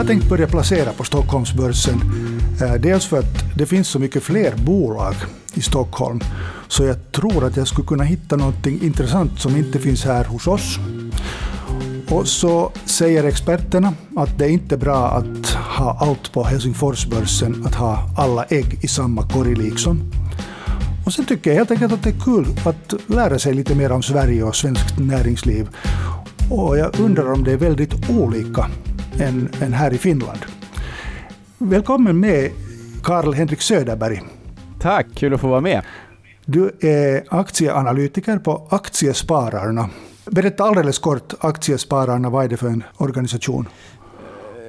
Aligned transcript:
har 0.00 0.06
tänkt 0.06 0.28
börja 0.28 0.46
placera 0.46 0.92
på 0.92 1.04
Stockholmsbörsen. 1.04 2.00
Eh, 2.62 2.74
dels 2.74 3.06
för 3.06 3.18
att 3.18 3.56
det 3.56 3.66
finns 3.66 3.88
så 3.88 3.98
mycket 3.98 4.22
fler 4.22 4.54
bolag 4.56 5.14
i 5.54 5.60
Stockholm. 5.60 6.20
Så 6.68 6.84
jag 6.84 7.12
tror 7.12 7.44
att 7.44 7.56
jag 7.56 7.68
skulle 7.68 7.86
kunna 7.86 8.04
hitta 8.04 8.36
någonting 8.36 8.82
intressant 8.82 9.40
som 9.40 9.56
inte 9.56 9.78
finns 9.78 10.04
här 10.04 10.24
hos 10.24 10.46
oss. 10.46 10.78
Och 12.08 12.28
så 12.28 12.72
säger 12.84 13.24
experterna 13.24 13.94
att 14.16 14.38
det 14.38 14.44
är 14.44 14.48
inte 14.48 14.76
bra 14.76 15.06
att 15.06 15.50
ha 15.50 15.98
allt 16.00 16.32
på 16.32 16.44
Helsingforsbörsen, 16.44 17.66
att 17.66 17.74
ha 17.74 18.10
alla 18.16 18.44
ägg 18.44 18.78
i 18.82 18.88
samma 18.88 19.28
korg 19.28 19.54
liksom. 19.54 20.12
Och 21.06 21.12
sen 21.12 21.24
tycker 21.24 21.50
jag 21.50 21.56
helt 21.56 21.70
enkelt 21.70 21.92
att 21.92 22.02
det 22.02 22.10
är 22.10 22.20
kul 22.24 22.46
att 22.64 22.94
lära 23.06 23.38
sig 23.38 23.54
lite 23.54 23.74
mer 23.74 23.92
om 23.92 24.02
Sverige 24.02 24.42
och 24.42 24.56
svenskt 24.56 24.98
näringsliv. 24.98 25.68
Och 26.50 26.78
jag 26.78 27.00
undrar 27.00 27.32
om 27.32 27.44
det 27.44 27.52
är 27.52 27.56
väldigt 27.56 28.10
olika 28.10 28.66
än, 29.18 29.48
än 29.62 29.72
här 29.72 29.94
i 29.94 29.98
Finland. 29.98 30.38
Välkommen 31.58 32.20
med 32.20 32.50
Karl-Henrik 33.02 33.60
Söderberg. 33.60 34.22
Tack, 34.80 35.06
kul 35.14 35.34
att 35.34 35.40
få 35.40 35.48
vara 35.48 35.60
med. 35.60 35.82
Du 36.44 36.70
är 36.80 37.24
aktieanalytiker 37.28 38.38
på 38.38 38.66
Aktiespararna. 38.70 39.90
Berätta 40.26 40.64
alldeles 40.64 40.98
kort, 40.98 41.34
Aktiespararna, 41.40 42.30
vad 42.30 42.44
är 42.44 42.48
det 42.48 42.56
för 42.56 42.66
en 42.66 42.84
organisation? 42.96 43.68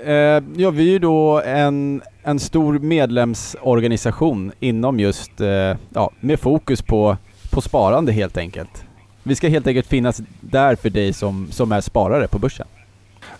Eh, 0.05 0.13
ja, 0.55 0.69
vi 0.71 0.87
är 0.87 0.91
ju 0.91 0.99
då 0.99 1.41
en, 1.41 2.01
en 2.23 2.39
stor 2.39 2.79
medlemsorganisation 2.79 4.51
inom 4.59 4.99
just, 4.99 5.41
eh, 5.41 5.77
ja, 5.89 6.11
med 6.19 6.39
fokus 6.39 6.81
på, 6.81 7.17
på 7.51 7.61
sparande 7.61 8.11
helt 8.11 8.37
enkelt. 8.37 8.83
Vi 9.23 9.35
ska 9.35 9.47
helt 9.47 9.67
enkelt 9.67 9.87
finnas 9.87 10.21
där 10.41 10.75
för 10.75 10.89
dig 10.89 11.13
som, 11.13 11.47
som 11.51 11.71
är 11.71 11.81
sparare 11.81 12.27
på 12.27 12.39
börsen. 12.39 12.67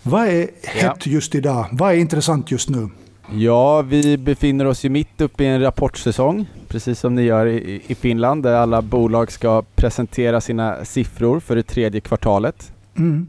Vad 0.02 0.28
är 0.28 0.48
hett 0.64 1.06
just 1.06 1.34
idag? 1.34 1.66
Vad 1.72 1.92
är 1.92 1.96
intressant 1.96 2.50
just 2.50 2.68
nu? 2.68 2.88
Ja, 3.32 3.82
vi 3.82 4.18
befinner 4.18 4.64
oss 4.64 4.84
ju 4.84 4.88
mitt 4.88 5.20
uppe 5.20 5.44
i 5.44 5.46
en 5.46 5.60
rapportsäsong, 5.60 6.46
precis 6.68 7.00
som 7.00 7.14
ni 7.14 7.22
gör 7.22 7.46
i, 7.46 7.82
i 7.86 7.94
Finland, 7.94 8.42
där 8.42 8.54
alla 8.54 8.82
bolag 8.82 9.32
ska 9.32 9.62
presentera 9.74 10.40
sina 10.40 10.84
siffror 10.84 11.40
för 11.40 11.56
det 11.56 11.62
tredje 11.62 12.00
kvartalet. 12.00 12.72
Mm. 12.98 13.26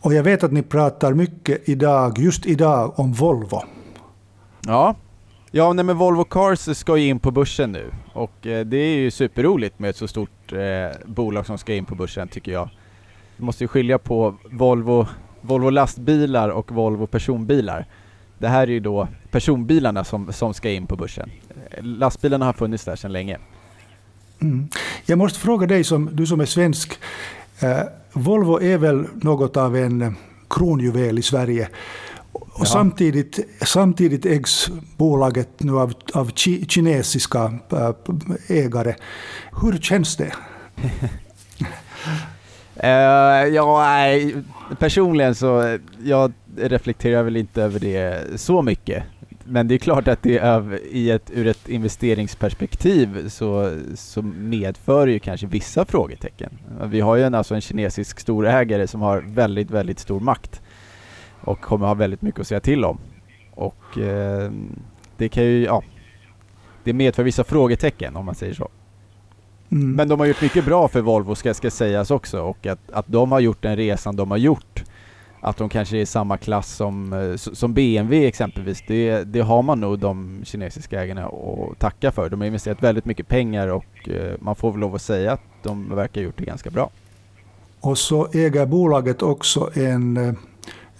Och 0.00 0.14
jag 0.14 0.22
vet 0.22 0.44
att 0.44 0.52
ni 0.52 0.62
pratar 0.62 1.12
mycket 1.12 1.68
idag, 1.68 2.18
just 2.18 2.46
idag, 2.46 2.98
om 2.98 3.12
Volvo. 3.12 3.62
Ja, 4.66 4.94
ja 5.50 5.72
nej, 5.72 5.84
men 5.84 5.96
Volvo 5.96 6.24
Cars 6.24 6.76
ska 6.76 6.96
ju 6.96 7.08
in 7.08 7.18
på 7.18 7.30
börsen 7.30 7.72
nu 7.72 7.90
och 8.12 8.46
eh, 8.46 8.66
det 8.66 8.76
är 8.76 8.96
ju 8.96 9.10
superroligt 9.10 9.78
med 9.78 9.90
ett 9.90 9.96
så 9.96 10.08
stort 10.08 10.52
eh, 10.52 10.98
bolag 11.06 11.46
som 11.46 11.58
ska 11.58 11.74
in 11.74 11.84
på 11.84 11.94
börsen 11.94 12.28
tycker 12.28 12.52
jag. 12.52 12.68
Vi 13.36 13.44
måste 13.44 13.64
ju 13.64 13.68
skilja 13.68 13.98
på 13.98 14.34
Volvo, 14.50 15.06
Volvo 15.42 15.70
lastbilar 15.70 16.48
och 16.48 16.72
Volvo 16.72 17.06
personbilar. 17.06 17.86
Det 18.38 18.48
här 18.48 18.62
är 18.62 18.72
ju 18.72 18.80
då 18.80 19.08
personbilarna 19.30 20.04
som, 20.04 20.32
som 20.32 20.54
ska 20.54 20.70
in 20.70 20.86
på 20.86 20.96
börsen. 20.96 21.30
Lastbilarna 21.80 22.44
har 22.44 22.52
funnits 22.52 22.84
där 22.84 22.96
sedan 22.96 23.12
länge. 23.12 23.38
Mm. 24.40 24.68
Jag 25.06 25.18
måste 25.18 25.40
fråga 25.40 25.66
dig, 25.66 25.84
som, 25.84 26.10
du 26.12 26.26
som 26.26 26.40
är 26.40 26.46
svensk. 26.46 26.98
Eh, 27.60 27.80
Volvo 28.12 28.62
är 28.62 28.78
väl 28.78 29.06
något 29.14 29.56
av 29.56 29.76
en 29.76 30.16
kronjuvel 30.50 31.18
i 31.18 31.22
Sverige. 31.22 31.68
Och 32.32 32.60
ja. 32.60 32.64
samtidigt, 32.64 33.38
samtidigt 33.60 34.26
ägs 34.26 34.70
bolaget 34.96 35.48
nu 35.62 35.78
av, 35.78 35.92
av 36.14 36.30
kinesiska 36.68 37.58
äh, 37.72 37.90
ägare. 38.48 38.94
Hur 39.62 39.78
känns 39.78 40.16
det? 40.16 40.32
uh, 42.76 43.54
ja, 43.54 43.78
nej, 43.78 44.34
personligen 44.78 45.34
så 45.34 45.78
jag 46.04 46.32
reflekterar 46.56 47.22
väl 47.22 47.36
inte 47.36 47.62
över 47.62 47.80
det 47.80 48.40
så 48.40 48.62
mycket. 48.62 49.02
Men 49.44 49.68
det 49.68 49.74
är 49.74 49.78
klart 49.78 50.08
att 50.08 50.22
det 50.22 50.38
är 50.38 50.78
i 50.86 51.10
ett, 51.10 51.30
ur 51.34 51.46
ett 51.46 51.68
investeringsperspektiv 51.68 53.28
så, 53.28 53.78
så 53.94 54.22
medför 54.22 55.06
det 55.06 55.12
ju 55.12 55.18
kanske 55.18 55.46
vissa 55.46 55.84
frågetecken. 55.84 56.58
Vi 56.84 57.00
har 57.00 57.16
ju 57.16 57.22
en, 57.22 57.34
alltså 57.34 57.54
en 57.54 57.60
kinesisk 57.60 58.20
storägare 58.20 58.86
som 58.86 59.00
har 59.00 59.24
väldigt, 59.26 59.70
väldigt 59.70 59.98
stor 59.98 60.20
makt 60.20 60.62
och 61.40 61.60
kommer 61.60 61.86
ha 61.86 61.94
väldigt 61.94 62.22
mycket 62.22 62.40
att 62.40 62.46
säga 62.46 62.60
till 62.60 62.84
om. 62.84 62.98
Och 63.54 63.98
eh, 63.98 64.50
det 65.16 65.28
kan 65.28 65.44
ju, 65.44 65.64
ja, 65.64 65.82
det 66.84 66.92
medför 66.92 67.22
vissa 67.22 67.44
frågetecken 67.44 68.16
om 68.16 68.24
man 68.24 68.34
säger 68.34 68.54
så. 68.54 68.68
Mm. 69.72 69.92
Men 69.92 70.08
de 70.08 70.20
har 70.20 70.26
gjort 70.26 70.42
mycket 70.42 70.64
bra 70.64 70.88
för 70.88 71.00
Volvo 71.00 71.34
ska, 71.34 71.54
ska 71.54 71.70
sägas 71.70 72.10
också 72.10 72.40
och 72.40 72.66
att, 72.66 72.90
att 72.92 73.06
de 73.08 73.32
har 73.32 73.40
gjort 73.40 73.62
den 73.62 73.76
resan 73.76 74.16
de 74.16 74.30
har 74.30 74.38
gjort 74.38 74.84
att 75.44 75.56
de 75.56 75.68
kanske 75.68 75.96
är 75.96 76.00
i 76.00 76.06
samma 76.06 76.36
klass 76.36 76.72
som, 76.72 77.12
eh, 77.12 77.36
som 77.36 77.74
BMW 77.74 78.26
exempelvis, 78.26 78.84
det, 78.86 79.24
det 79.24 79.40
har 79.40 79.62
man 79.62 79.80
nog 79.80 79.98
de 79.98 80.40
kinesiska 80.44 81.02
ägarna 81.02 81.26
att 81.26 81.78
tacka 81.78 82.12
för. 82.12 82.30
De 82.30 82.40
har 82.40 82.46
investerat 82.46 82.82
väldigt 82.82 83.04
mycket 83.04 83.28
pengar 83.28 83.68
och 83.68 84.08
eh, 84.08 84.34
man 84.40 84.56
får 84.56 84.72
väl 84.72 84.80
lov 84.80 84.94
att 84.94 85.02
säga 85.02 85.32
att 85.32 85.40
de 85.62 85.94
verkar 85.94 86.20
ha 86.20 86.24
gjort 86.24 86.38
det 86.38 86.44
ganska 86.44 86.70
bra. 86.70 86.90
Och 87.80 87.98
så 87.98 88.28
äger 88.32 88.66
bolaget 88.66 89.22
också 89.22 89.70
en, 89.74 90.16
eh, 90.16 90.34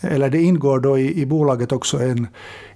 eller 0.01 0.31
det 0.31 0.43
ingår 0.43 0.81
då 0.81 0.99
i, 0.99 1.21
i 1.21 1.27
bolaget 1.27 1.73
också 1.73 1.99
en 1.99 2.27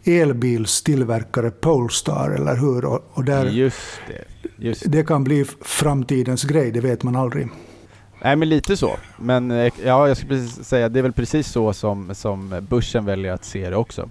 elbilstillverkare, 0.05 1.51
Polestar, 1.51 2.31
eller 2.31 2.57
hur? 2.57 2.85
Och, 2.85 3.01
och 3.13 3.25
där, 3.25 3.47
just 3.47 4.01
det. 4.09 4.36
Just 4.57 4.83
det 4.87 5.07
kan 5.07 5.25
bli 5.25 5.45
framtidens 5.61 6.45
grej, 6.45 6.71
det 6.71 6.81
vet 6.81 7.03
man 7.03 7.17
aldrig. 7.17 7.49
Nej 8.23 8.37
men 8.37 8.49
lite 8.49 8.77
så. 8.77 8.97
Men 9.19 9.51
eh, 9.51 9.73
ja, 9.85 10.09
jag 10.09 10.17
skulle 10.17 10.39
precis 10.39 10.65
säga 10.65 10.89
det 10.89 10.99
är 10.99 11.03
väl 11.03 11.13
precis 11.13 11.49
så 11.49 11.73
som, 11.73 12.15
som 12.15 12.67
börsen 12.69 13.05
väljer 13.05 13.33
att 13.33 13.45
se 13.45 13.71
det 13.71 13.77
också. 13.77 14.09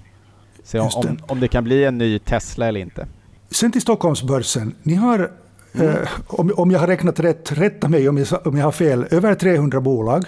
Se 0.64 0.80
om, 0.80 0.90
om, 0.96 1.18
om 1.28 1.40
det 1.40 1.48
kan 1.48 1.64
bli 1.64 1.84
en 1.84 1.98
ny 1.98 2.20
Tesla 2.20 2.68
eller 2.68 2.80
inte. 2.80 3.08
Sen 3.50 3.72
till 3.72 3.82
Stockholmsbörsen. 3.82 4.76
Ni 4.84 4.94
har, 4.94 5.32
mm. 5.74 5.88
eh, 5.88 6.10
om, 6.28 6.52
om 6.58 6.72
jag 6.72 6.80
har 6.80 6.88
räknat 6.88 7.20
rätt, 7.20 7.52
rätta 7.52 7.90
mig 7.90 8.10
om 8.10 8.18
jag, 8.18 8.48
om 8.48 8.58
jag 8.58 8.66
har 8.66 8.72
fel, 8.72 9.06
över 9.12 9.36
300 9.36 9.82
bolag. 9.82 10.26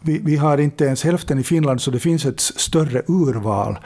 Vi, 0.00 0.18
vi 0.18 0.36
har 0.36 0.58
inte 0.58 0.84
ens 0.84 1.04
hälften 1.04 1.38
i 1.38 1.42
Finland, 1.42 1.80
så 1.80 1.90
det 1.90 1.98
finns 1.98 2.26
ett 2.26 2.40
större 2.40 3.02
urval. 3.08 3.78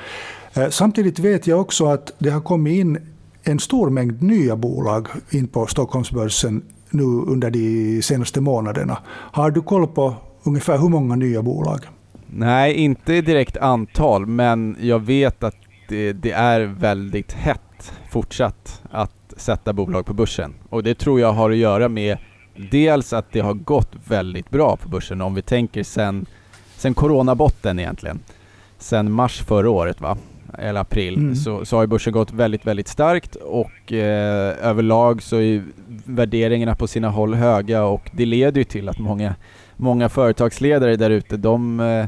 Eh, 0.54 0.69
samtidigt 0.69 1.19
vet 1.19 1.47
jag 1.47 1.60
också 1.60 1.86
att 1.86 2.12
det 2.19 2.31
har 2.31 2.41
kommit 2.41 2.75
in 2.75 3.16
en 3.48 3.60
stor 3.60 3.90
mängd 3.90 4.22
nya 4.22 4.56
bolag 4.56 5.08
in 5.30 5.48
på 5.48 5.66
Stockholmsbörsen 5.66 6.62
nu 6.90 7.04
under 7.04 7.50
de 7.50 8.02
senaste 8.02 8.40
månaderna. 8.40 8.98
Har 9.08 9.50
du 9.50 9.62
koll 9.62 9.86
på 9.86 10.14
ungefär 10.42 10.78
hur 10.78 10.88
många 10.88 11.16
nya 11.16 11.42
bolag? 11.42 11.80
Nej, 12.26 12.74
inte 12.74 13.20
direkt 13.20 13.56
antal, 13.56 14.26
men 14.26 14.76
jag 14.80 14.98
vet 14.98 15.42
att 15.42 15.56
det, 15.88 16.12
det, 16.12 16.32
är 16.32 16.60
väldigt 16.60 17.32
hett 17.32 17.92
fortsatt 18.10 18.82
att 18.90 19.34
sätta 19.36 19.72
bolag 19.72 20.06
på 20.06 20.14
börsen. 20.14 20.54
Och 20.68 20.82
det 20.82 20.94
tror 20.94 21.20
jag 21.20 21.32
har 21.32 21.50
att 21.50 21.56
göra 21.56 21.88
med 21.88 22.18
dels 22.70 23.12
att 23.12 23.32
det 23.32 23.40
har 23.40 23.54
gått 23.54 23.92
väldigt 24.08 24.50
bra 24.50 24.76
på 24.76 24.88
börsen 24.88 25.20
om 25.20 25.34
vi 25.34 25.42
tänker 25.42 25.82
sen, 25.82 26.26
sen 26.76 26.94
coronabotten 26.94 27.78
egentligen. 27.78 28.20
Sen 28.78 29.12
mars 29.12 29.42
förra 29.42 29.70
året 29.70 30.00
va? 30.00 30.16
Eller 30.58 30.80
april, 30.80 31.16
mm. 31.16 31.36
så, 31.36 31.64
så 31.64 31.76
har 31.76 31.86
börsen 31.86 32.12
gått 32.12 32.32
väldigt, 32.32 32.66
väldigt 32.66 32.88
starkt 32.88 33.34
och 33.34 33.92
eh, 33.92 34.66
överlag 34.66 35.22
så 35.22 35.36
är 35.36 35.64
värderingarna 36.04 36.74
på 36.74 36.86
sina 36.86 37.08
håll 37.08 37.34
höga 37.34 37.84
och 37.84 38.10
det 38.12 38.26
leder 38.26 38.58
ju 38.58 38.64
till 38.64 38.88
att 38.88 38.98
många, 38.98 39.34
många 39.76 40.08
företagsledare 40.08 40.96
där 40.96 41.10
ute, 41.10 41.36
de, 41.36 41.80
eh, 41.80 42.06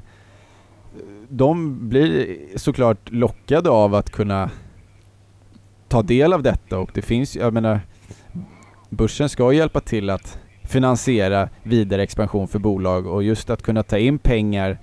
de 1.28 1.78
blir 1.88 2.36
såklart 2.56 3.10
lockade 3.10 3.70
av 3.70 3.94
att 3.94 4.10
kunna 4.10 4.50
ta 5.88 6.02
del 6.02 6.32
av 6.32 6.42
detta 6.42 6.78
och 6.78 6.90
det 6.94 7.02
finns, 7.02 7.36
jag 7.36 7.52
menar, 7.52 7.80
börsen 8.90 9.28
ska 9.28 9.52
hjälpa 9.52 9.80
till 9.80 10.10
att 10.10 10.38
finansiera 10.62 11.48
vidare 11.62 12.02
expansion 12.02 12.48
för 12.48 12.58
bolag 12.58 13.06
och 13.06 13.22
just 13.22 13.50
att 13.50 13.62
kunna 13.62 13.82
ta 13.82 13.98
in 13.98 14.18
pengar 14.18 14.78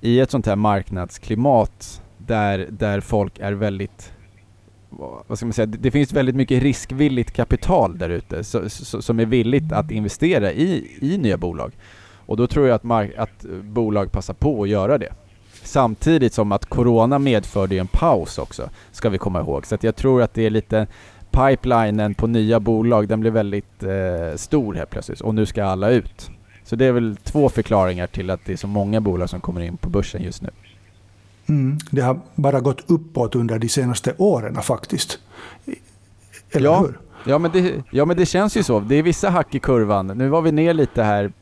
i 0.00 0.20
ett 0.20 0.30
sånt 0.30 0.46
här 0.46 0.56
marknadsklimat 0.56 2.02
där, 2.30 2.66
där 2.70 3.00
folk 3.00 3.38
är 3.38 3.52
väldigt 3.52 4.12
vad 5.26 5.38
ska 5.38 5.46
man 5.46 5.52
säga, 5.52 5.66
det 5.66 5.90
finns 5.90 6.12
väldigt 6.12 6.36
mycket 6.36 6.62
riskvilligt 6.62 7.32
kapital 7.32 7.98
där 7.98 8.08
ute 8.08 8.44
som 8.44 9.20
är 9.20 9.26
villigt 9.26 9.72
att 9.72 9.90
investera 9.90 10.52
i, 10.52 10.98
i 11.00 11.18
nya 11.18 11.36
bolag. 11.36 11.72
Och 12.26 12.36
då 12.36 12.46
tror 12.46 12.66
jag 12.66 12.74
att, 12.74 12.82
mark, 12.82 13.10
att 13.16 13.44
bolag 13.62 14.12
passar 14.12 14.34
på 14.34 14.62
att 14.62 14.68
göra 14.68 14.98
det. 14.98 15.12
Samtidigt 15.62 16.34
som 16.34 16.52
att 16.52 16.66
Corona 16.66 17.18
medförde 17.18 17.78
en 17.78 17.86
paus 17.86 18.38
också, 18.38 18.70
ska 18.92 19.08
vi 19.08 19.18
komma 19.18 19.40
ihåg. 19.40 19.66
Så 19.66 19.74
att 19.74 19.82
jag 19.82 19.96
tror 19.96 20.22
att 20.22 20.34
det 20.34 20.46
är 20.46 20.50
lite 20.50 20.86
pipelinen 21.30 22.14
på 22.14 22.26
nya 22.26 22.60
bolag, 22.60 23.08
den 23.08 23.20
blir 23.20 23.30
väldigt 23.30 23.82
eh, 23.82 24.36
stor 24.36 24.74
helt 24.74 24.90
plötsligt 24.90 25.20
och 25.20 25.34
nu 25.34 25.46
ska 25.46 25.64
alla 25.64 25.90
ut. 25.90 26.30
Så 26.64 26.76
det 26.76 26.84
är 26.84 26.92
väl 26.92 27.16
två 27.16 27.48
förklaringar 27.48 28.06
till 28.06 28.30
att 28.30 28.40
det 28.44 28.52
är 28.52 28.56
så 28.56 28.66
många 28.66 29.00
bolag 29.00 29.30
som 29.30 29.40
kommer 29.40 29.60
in 29.60 29.76
på 29.76 29.88
börsen 29.88 30.22
just 30.22 30.42
nu. 30.42 30.50
Mm, 31.50 31.78
det 31.90 32.00
har 32.00 32.20
bara 32.34 32.60
gått 32.60 32.90
uppåt 32.90 33.34
under 33.34 33.58
de 33.58 33.68
senaste 33.68 34.14
åren 34.18 34.54
faktiskt. 34.62 35.18
Eller 36.50 36.70
ja, 36.70 36.80
hur? 36.80 36.98
Ja 37.26 37.38
men, 37.38 37.50
det, 37.50 37.74
ja 37.90 38.04
men 38.04 38.16
det 38.16 38.26
känns 38.26 38.56
ju 38.56 38.62
så. 38.62 38.80
Det 38.80 38.94
är 38.94 39.02
vissa 39.02 39.30
hack 39.30 39.54
i 39.54 39.58
kurvan. 39.58 40.06
Nu 40.06 40.28
var 40.28 40.42
vi 40.42 40.52
ner 40.52 40.74
lite 40.74 41.02
här 41.02 41.32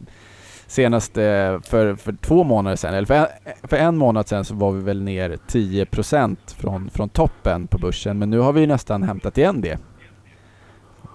senaste, 0.66 1.20
för, 1.64 1.94
för 1.94 2.12
två 2.12 2.44
månader 2.44 2.76
sedan, 2.76 2.94
eller 2.94 3.06
för 3.06 3.14
en, 3.14 3.26
för 3.62 3.76
en 3.76 3.96
månad 3.96 4.28
sedan 4.28 4.44
så 4.44 4.55
var 4.55 4.72
vi 4.72 4.82
väl 4.82 5.02
ner 5.02 5.38
10% 5.49 6.37
från, 6.46 6.90
från 6.90 7.08
toppen 7.08 7.66
på 7.66 7.78
börsen, 7.78 8.19
men 8.19 8.31
nu 8.31 8.38
har 8.38 8.52
vi 8.52 8.66
nästan 8.66 9.02
hämtat 9.02 9.38
igen 9.38 9.61
det. 9.61 9.78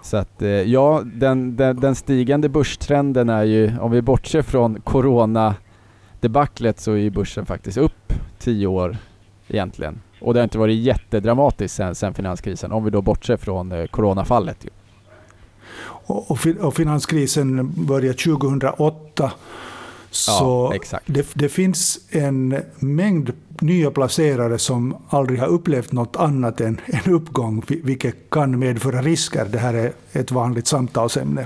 Så 0.02 0.18
att 0.18 0.42
eh, 0.42 0.50
ja, 0.50 1.02
den, 1.06 1.56
den, 1.56 1.80
den 1.80 1.96
stigande 1.96 2.50
börstrenden 2.50 3.30
är 3.30 3.44
ju, 3.44 3.80
om 3.80 3.92
vi 3.92 4.02
bortser 4.02 4.42
från 4.42 4.82
corona 4.82 5.56
debaclet 6.24 6.80
så 6.80 6.98
är 6.98 7.10
börsen 7.10 7.46
faktiskt 7.46 7.78
upp 7.78 8.14
10 8.40 8.68
år 8.68 8.98
egentligen. 9.48 10.02
Och 10.22 10.34
det 10.34 10.40
har 10.40 10.44
inte 10.44 10.58
varit 10.58 10.80
jättedramatiskt 10.80 11.78
sen, 11.78 11.96
sen 11.96 12.14
finanskrisen, 12.14 12.72
om 12.72 12.84
vi 12.84 12.92
då 12.92 13.02
bortser 13.02 13.38
från 13.38 13.72
eh, 13.72 13.86
coronafallet. 13.86 14.58
Ju. 14.64 14.70
Och, 16.06 16.32
och, 16.60 16.74
finanskrisen 16.76 17.74
började 17.86 18.18
2008. 18.18 19.32
Så 20.12 20.74
ja, 20.92 21.00
det, 21.06 21.28
det, 21.34 21.50
finns 21.50 22.00
en 22.10 22.62
mängd 22.80 23.32
nya 23.60 23.92
placerare 23.92 24.58
som 24.58 24.96
aldrig 25.10 25.40
har 25.40 25.48
upplevt 25.48 25.92
något 25.92 26.16
annat 26.16 26.62
än 26.62 26.82
en 26.86 27.14
uppgång, 27.14 27.64
vilket 27.68 28.30
kan 28.30 28.60
medföra 28.60 29.02
risker. 29.02 29.46
Det 29.52 29.60
här 29.60 29.74
är 29.74 29.92
ett 30.12 30.32
vanligt 30.32 30.68
samtalsämne, 30.68 31.46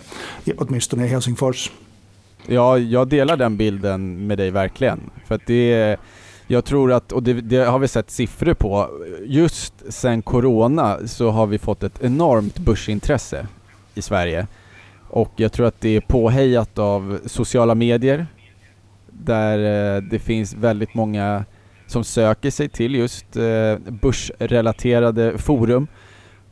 åtminstone 0.58 1.06
i 1.06 1.08
Helsingfors. 1.08 1.72
Ja, 2.48 2.78
jag 2.78 3.08
delar 3.08 3.38
den 3.38 3.58
bilden 3.58 4.28
med 4.28 4.38
dig 4.38 4.52
verkligen. 4.52 5.00
För 5.26 5.36
att 5.36 5.46
det 5.46 6.00
jag 6.48 6.66
tror 6.66 6.92
att, 6.92 7.12
och 7.12 7.24
det, 7.24 7.34
det, 7.34 7.58
har 7.58 7.80
vi 7.80 7.88
sett 7.88 8.12
siffror 8.12 8.54
på, 8.54 8.90
just 9.26 9.74
sen 9.90 10.22
Corona 10.22 10.98
så 11.06 11.30
har 11.30 11.48
vi 11.48 11.58
fått 11.58 11.84
ett 11.84 12.04
enormt 12.04 12.60
börsintresse 12.60 13.48
i 13.96 14.02
Sverige. 14.02 14.48
Och 15.10 15.32
jag 15.36 15.52
tror 15.52 15.68
att 15.68 15.82
det 15.82 15.96
är 15.96 16.02
påhejat 16.02 16.80
av 16.80 17.20
sociala 17.26 17.76
medier, 17.76 18.28
där 19.08 19.96
eh, 19.96 20.02
det 20.02 20.20
finns 20.20 20.54
väldigt 20.54 20.94
många 20.94 21.46
som 21.88 22.04
söker 22.04 22.52
sig 22.52 22.70
till 22.70 22.96
just 22.96 23.36
eh, 23.36 23.78
börsrelaterade 23.78 25.38
forum. 25.38 25.88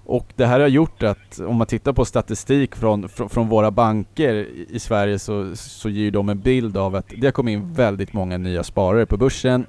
Och 0.06 0.26
det 0.36 0.46
här 0.46 0.60
har 0.60 0.68
gjort 0.68 1.04
att 1.04 1.40
om 1.40 1.56
man 1.56 1.68
tittar 1.68 1.94
på 1.94 2.06
statistik 2.06 2.76
från, 2.76 3.10
från, 3.10 3.30
från 3.30 3.50
våra 3.50 3.72
banker 3.72 4.48
i 4.70 4.80
Sverige 4.80 5.20
så, 5.20 5.56
så 5.56 5.90
ger 5.90 6.12
de 6.12 6.30
en 6.30 6.40
bild 6.40 6.78
av 6.78 6.96
att 6.96 7.06
det 7.18 7.28
har 7.28 7.32
kommit 7.32 7.54
in 7.54 7.74
väldigt 7.74 8.14
många 8.14 8.38
nya 8.38 8.64
sparare 8.64 9.06
på 9.06 9.18
börsen 9.18 9.66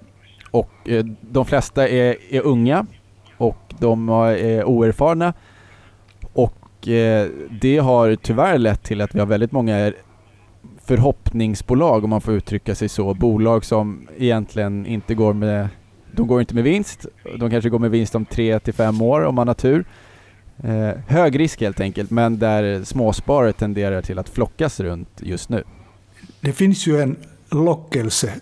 och 0.51 0.71
eh, 0.85 1.05
de 1.21 1.45
flesta 1.45 1.89
är, 1.89 2.17
är 2.31 2.41
unga 2.41 2.87
och 3.37 3.75
de 3.79 4.09
är 4.09 4.65
oerfarna 4.65 5.33
och 6.33 6.89
eh, 6.89 7.29
det 7.51 7.79
har 7.79 8.17
tyvärr 8.17 8.59
lett 8.59 8.83
till 8.83 9.01
att 9.01 9.15
vi 9.15 9.19
har 9.19 9.27
väldigt 9.27 9.53
många 9.53 9.93
förhoppningsbolag 10.85 12.05
om 12.05 12.11
man 12.11 12.21
får 12.21 12.35
uttrycka 12.35 12.75
sig 12.75 12.89
så. 12.89 13.15
Bolag 13.15 13.65
som 13.65 14.09
egentligen 14.19 14.87
inte 14.87 15.15
går 15.15 15.33
med, 15.33 15.69
de 16.13 16.27
går 16.27 16.41
inte 16.41 16.55
med 16.55 16.65
vinst. 16.65 17.07
De 17.39 17.51
kanske 17.51 17.71
går 17.71 17.79
med 17.79 17.91
vinst 17.91 18.15
om 18.15 18.25
tre 18.25 18.61
till 18.61 18.75
fem 18.75 19.03
år 19.03 19.25
om 19.25 19.35
man 19.35 19.49
har 19.49 19.55
tur. 19.55 19.85
Eh, 20.63 20.91
hög 21.07 21.41
risk 21.41 21.61
helt 21.61 21.81
enkelt, 21.81 22.11
men 22.11 22.39
där 22.39 22.85
småsparare 22.85 23.53
tenderar 23.53 24.03
till 24.03 24.19
att 24.19 24.29
flockas 24.29 24.81
runt 24.81 25.09
just 25.17 25.49
nu. 25.49 25.65
Det 26.41 26.53
finns 26.53 26.87
ju 26.87 27.01
en 27.01 27.17
lockelse. 27.51 28.33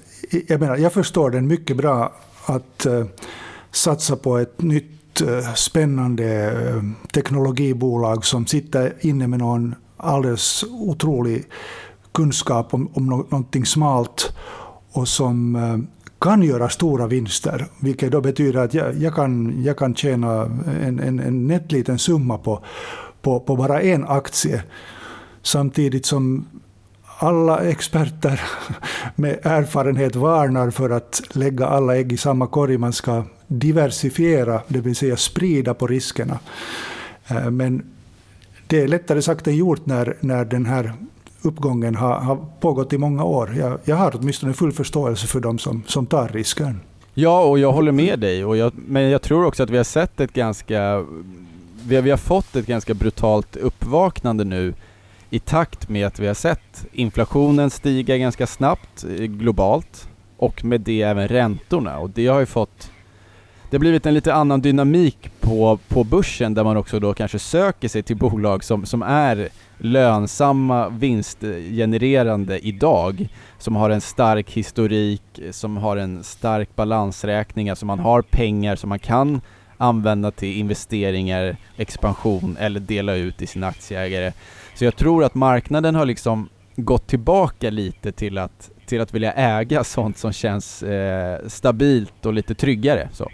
Jag, 0.47 0.61
menar, 0.61 0.77
jag 0.77 0.93
förstår 0.93 1.31
den 1.31 1.47
mycket 1.47 1.77
bra 1.77 2.13
att 2.47 2.87
eh, 2.87 3.05
satsa 3.71 4.17
på 4.17 4.39
ett 4.39 4.63
nytt 4.63 5.21
eh, 5.21 5.55
spännande 5.55 6.53
eh, 6.53 6.83
teknologibolag 7.13 8.25
som 8.25 8.47
sitter 8.47 8.95
inne 9.01 9.27
med 9.27 9.39
någon 9.39 9.75
alldeles 9.97 10.65
otrolig 10.71 11.45
kunskap 12.13 12.75
om, 12.75 12.91
om 12.95 13.07
någonting 13.07 13.67
smalt 13.67 14.37
och 14.93 15.09
som 15.09 15.57
eh, 15.57 15.79
kan 16.25 16.43
göra 16.43 16.69
stora 16.69 17.07
vinster, 17.07 17.67
vilket 17.81 18.13
då 18.13 18.21
betyder 18.21 18.61
att 18.61 18.75
jag, 18.75 18.95
jag, 18.97 19.15
kan, 19.15 19.63
jag 19.65 19.77
kan 19.77 19.95
tjäna 19.95 20.43
en, 20.83 21.01
en, 21.01 21.21
en 21.21 21.47
nätt 21.47 21.73
liten 21.73 21.99
summa 21.99 22.39
på, 22.39 22.65
på, 23.23 23.41
på 23.41 23.57
bara 23.57 23.81
en 23.81 24.05
aktie. 24.05 24.63
Samtidigt 25.43 26.07
som 26.07 26.47
alla 27.19 27.61
experter 27.61 28.41
med 29.17 29.39
erfarenhet 29.43 30.17
varnar 30.17 30.71
för 30.71 30.91
att 30.91 31.23
lägga 31.33 31.67
alla 31.67 31.97
ägg 31.97 32.13
i 32.13 32.17
samma 32.17 32.47
korg. 32.47 32.79
Man 32.79 32.93
ska 32.93 33.25
diversifiera, 33.47 34.61
det 34.69 34.81
vill 34.81 34.97
säga 34.97 35.17
sprida 35.17 35.75
på 35.75 35.87
riskerna. 35.87 36.39
Eh, 37.29 37.51
men 37.51 37.83
det 38.67 38.83
är 38.83 38.89
lättare 38.89 39.23
sagt 39.23 39.47
än 39.47 39.57
gjort 39.57 39.87
när, 39.87 40.17
när 40.21 40.45
den 40.45 40.67
här 40.67 40.93
uppgången 41.45 41.95
har, 41.95 42.15
har 42.15 42.37
pågått 42.61 42.93
i 42.93 42.99
många 42.99 43.25
år. 43.25 43.55
Jag, 43.59 43.79
jag 43.85 43.97
har 43.97 44.17
åtminstone 44.17 44.53
full 44.53 44.73
förståelse 44.73 45.27
för 45.27 45.41
de 45.41 45.59
som, 45.59 45.83
som 45.87 46.07
tar 46.07 46.29
risken. 46.29 46.81
Ja, 47.15 47.45
och 47.45 47.59
jag 47.59 47.73
håller 47.73 47.93
med 47.93 48.19
dig. 48.19 48.45
Och 48.45 48.57
jag, 48.57 48.73
men 48.75 49.11
jag 49.11 49.23
tror 49.23 49.47
också 49.47 49.63
att 49.63 49.71
vi 49.71 49.77
har 49.77 49.85
sett 49.85 50.21
ett 50.21 50.33
ganska... 50.33 51.05
Vi 51.87 51.95
har, 51.95 52.03
vi 52.03 52.11
har 52.11 52.17
fått 52.17 52.57
ett 52.57 52.67
ganska 52.67 52.95
brutalt 52.95 53.57
uppvaknande 53.57 54.45
nu 54.45 54.75
i 55.31 55.39
takt 55.39 55.89
med 55.89 56.07
att 56.07 56.19
vi 56.19 56.27
har 56.27 56.35
sett 56.35 56.87
inflationen 56.93 57.71
stiga 57.71 58.17
ganska 58.17 58.47
snabbt 58.47 59.05
eh, 59.05 59.25
globalt 59.25 60.09
och 60.37 60.65
med 60.65 60.81
det 60.81 61.03
även 61.03 61.29
räntorna 61.29 61.99
och 61.99 62.11
det 62.11 62.27
har 62.27 62.41
ju 62.41 62.47
fått 62.47 62.91
det 63.71 63.77
har 63.77 63.81
blivit 63.81 64.07
en 64.07 64.15
lite 64.15 64.35
annan 64.35 64.61
dynamik 64.61 65.31
på, 65.41 65.79
på 65.89 66.05
börsen 66.05 66.55
där 66.55 66.65
man 66.65 66.77
också 66.77 67.01
då 67.01 67.15
kanske 67.15 67.39
söker 67.39 67.89
sig 67.89 68.03
till 68.03 68.17
bolag 68.17 68.65
som, 68.65 68.87
som 68.87 69.03
är 69.03 69.49
lönsamma, 69.79 70.89
vinstgenererande 70.89 72.67
idag, 72.67 73.29
som 73.59 73.77
har 73.77 73.91
en 73.91 74.01
stark 74.01 74.51
historik, 74.51 75.41
som 75.51 75.77
har 75.77 75.97
en 75.97 76.25
stark 76.25 76.77
balansräkning, 76.77 77.71
alltså 77.71 77.87
man 77.87 77.99
har 77.99 78.23
pengar 78.23 78.77
som 78.77 78.89
man 78.89 78.99
kan 78.99 79.41
använda 79.77 80.31
till 80.31 80.59
investeringar, 80.59 81.57
expansion 81.77 82.57
eller 82.61 82.81
dela 82.81 83.15
ut 83.15 83.37
till 83.37 83.49
sina 83.49 83.67
aktieägare. 83.67 84.33
Så 84.75 84.85
jag 84.85 84.97
tror 84.97 85.25
att 85.25 85.35
marknaden 85.35 85.95
har 85.95 86.07
liksom 86.07 86.49
gått 86.77 87.07
tillbaka 87.07 87.71
lite 87.71 88.13
till 88.13 88.39
att, 88.39 88.71
till 88.87 89.01
att 89.01 89.15
vilja 89.15 89.33
äga 89.33 89.85
sånt 89.85 90.19
som 90.19 90.33
känns 90.33 90.83
eh, 90.83 91.47
stabilt 91.47 92.27
och 92.27 92.33
lite 92.33 92.55
tryggare. 92.55 93.09
Så 93.13 93.31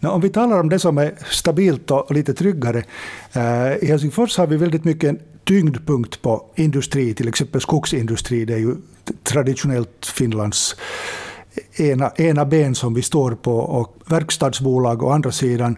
om 0.00 0.20
vi 0.20 0.28
talar 0.28 0.60
om 0.60 0.68
det 0.68 0.78
som 0.78 0.98
är 0.98 1.14
stabilt 1.30 1.90
och 1.90 2.14
lite 2.14 2.34
tryggare. 2.34 2.84
Eh, 3.32 3.74
I 3.74 3.86
Helsingfors 3.86 4.38
har 4.38 4.46
vi 4.46 4.56
väldigt 4.56 4.84
mycket 4.84 5.10
en 5.10 5.18
tyngdpunkt 5.44 6.22
på 6.22 6.44
industri, 6.56 7.14
till 7.14 7.28
exempel 7.28 7.60
skogsindustri. 7.60 8.44
Det 8.44 8.54
är 8.54 8.58
ju 8.58 8.76
traditionellt 9.24 10.06
Finlands 10.06 10.76
ena, 11.76 12.10
ena 12.16 12.44
ben 12.44 12.74
som 12.74 12.94
vi 12.94 13.02
står 13.02 13.34
på 13.34 13.56
och 13.56 13.96
verkstadsbolag 14.06 15.02
å 15.02 15.10
andra 15.10 15.32
sidan. 15.32 15.76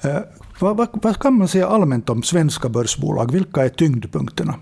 Eh, 0.00 0.18
vad, 0.58 0.76
vad, 0.76 0.88
vad, 0.92 1.18
kan 1.18 1.34
man 1.34 1.48
säga 1.48 1.68
allmänt 1.68 2.10
om 2.10 2.22
svenska 2.22 2.68
börsbolag? 2.68 3.32
Vilka 3.32 3.64
är 3.64 3.68
tyngdpunkterna? 3.68 4.54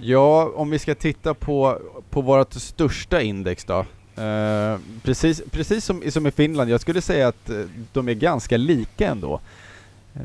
Ja, 0.00 0.52
om 0.56 0.70
vi 0.70 0.78
ska 0.78 0.94
titta 0.94 1.34
på, 1.34 1.78
på 2.10 2.20
vårt 2.20 2.52
största 2.52 3.22
index 3.22 3.64
då. 3.64 3.84
Eh, 4.16 4.78
precis 5.02 5.42
precis 5.50 5.84
som, 5.84 6.02
som 6.10 6.26
i 6.26 6.30
Finland, 6.30 6.70
jag 6.70 6.80
skulle 6.80 7.00
säga 7.00 7.28
att 7.28 7.50
eh, 7.50 7.56
de 7.92 8.08
är 8.08 8.14
ganska 8.14 8.56
lika 8.56 9.06
ändå. 9.08 9.40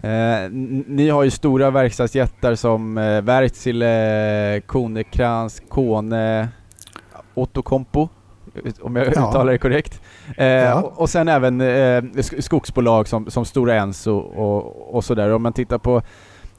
Eh, 0.03 0.49
ni 0.87 1.09
har 1.09 1.23
ju 1.23 1.31
stora 1.31 1.71
verkstadsjättar 1.71 2.55
som 2.55 2.97
eh, 2.97 3.21
Wärtsilä, 3.21 4.61
Konekrans, 4.65 5.61
Kone, 5.69 6.49
Outokumpu 7.33 8.07
om 8.81 8.95
jag 8.95 9.05
ja. 9.05 9.11
uttalar 9.11 9.51
det 9.51 9.57
korrekt. 9.57 10.01
Eh, 10.37 10.45
ja. 10.45 10.81
och, 10.81 10.99
och, 11.01 11.09
sen 11.09 11.27
även 11.27 11.61
eh, 11.61 12.03
skogsbolag 12.39 13.07
som, 13.07 13.31
som 13.31 13.45
Stora 13.45 13.75
Enso 13.75 14.17
och, 14.17 14.95
och 14.95 15.03
sådär. 15.03 15.29
Om 15.33 15.43
man 15.43 15.53
tittar 15.53 15.77
på, 15.77 16.01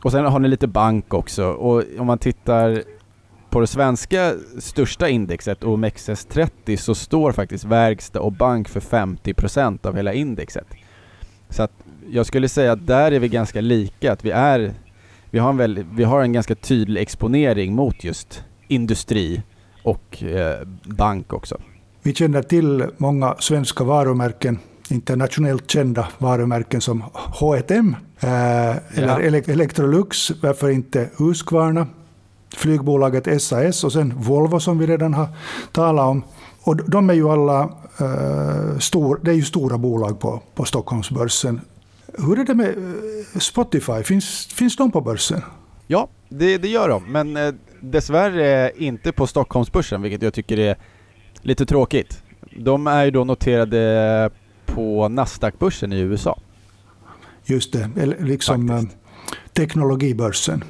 och 0.02 0.12
sen 0.12 0.24
har 0.24 0.38
ni 0.38 0.48
lite 0.48 0.66
bank 0.66 1.14
också. 1.14 1.44
Och 1.44 1.84
om 1.98 2.06
man 2.06 2.18
tittar 2.18 2.82
på 3.52 3.61
det 3.61 3.66
svenska 3.66 4.35
största 4.59 5.09
indexet, 5.09 5.62
OMXS30, 5.62 6.76
så 6.76 6.94
står 6.94 7.32
faktiskt 7.32 7.64
verkstad 7.64 8.21
och 8.21 8.32
bank 8.32 8.68
för 8.68 8.80
50% 8.80 9.87
av 9.87 9.97
hela 9.97 10.12
indexet. 10.12 10.66
Så 11.49 11.62
att 11.62 11.73
jag 12.11 12.26
skulle 12.26 12.49
säga 12.49 12.73
att 12.73 12.87
där 12.87 13.12
är 13.12 13.18
vi 13.18 13.28
ganska 13.28 13.61
lika, 13.61 14.12
att 14.12 14.25
vi 14.25 14.30
är 14.30 14.75
vi 15.30 15.38
har 15.38 15.50
en, 15.50 15.56
väldigt, 15.56 15.87
vi 15.94 16.04
har 16.04 16.23
en 16.23 16.32
ganska 16.32 16.54
tydlig 16.54 17.00
exponering 17.00 17.75
mot 17.75 18.04
just 18.04 18.44
industri 18.68 19.42
och 19.82 20.23
eh, 20.23 20.66
bank 20.85 21.32
också. 21.32 21.61
Vi 22.02 22.14
känner 22.14 22.42
till 22.42 22.85
många 22.97 23.37
svenska 23.38 23.85
varumärken, 23.85 24.59
internationellt 24.90 25.71
kända 25.71 26.09
varumärken 26.18 26.80
som 26.80 27.04
H&M 27.14 27.97
eh, 28.21 28.28
eller 28.99 29.21
ja. 29.21 29.42
Electrolux, 29.52 30.30
varför 30.42 30.68
inte 30.68 31.09
Husqvarna, 31.18 31.87
flygbolaget 32.56 33.42
SAS 33.42 33.85
och 33.85 33.92
sen 33.92 34.12
Volvo 34.16 34.61
som 34.61 34.78
vi 34.78 34.87
redan 34.87 35.14
har 35.14 35.28
talat 35.73 36.09
om. 36.09 36.23
Och 36.62 36.90
de 36.90 37.11
är 37.11 37.14
ju 37.14 37.28
alla 37.28 37.62
eh, 38.00 38.78
stor, 38.78 39.21
det 39.23 39.30
är 39.30 39.35
ju 39.35 39.42
stora 39.42 39.78
bolag 39.78 40.21
på, 40.21 40.42
på 40.54 40.64
Stockholmsbörsen. 40.64 41.61
Hur 42.18 42.38
är 42.38 42.44
det 42.44 42.54
med 42.54 42.68
eh, 42.68 43.38
Spotify? 43.38 44.02
Finns, 44.02 44.47
finns 44.47 44.76
de 44.76 44.90
på 44.90 45.00
börsen? 45.00 45.42
Ja, 45.87 46.09
det, 46.28 46.59
det 46.59 46.68
gör 46.68 46.88
de, 46.88 47.12
men 47.12 47.37
eh, 47.37 47.54
dessvärre 47.80 48.73
inte 48.76 49.12
på 49.12 49.26
Stockholmsbörsen, 49.26 50.02
vilket 50.02 50.23
jag 50.23 50.35
tycker 50.35 50.59
är 50.59 50.76
lite 51.42 51.66
tråkigt. 51.66 52.23
De 52.56 52.87
är 52.87 53.04
ju 53.04 53.11
då 53.11 53.25
noterade 53.25 54.30
på 54.66 55.09
Nasdaq-börsen 55.09 55.92
i 55.92 56.00
USA. 56.00 56.38
Just 57.44 57.73
det, 57.73 57.90
eller 57.97 58.18
liksom 58.21 58.68
Faktiskt. 58.68 58.97
teknologibörsen. 59.52 60.64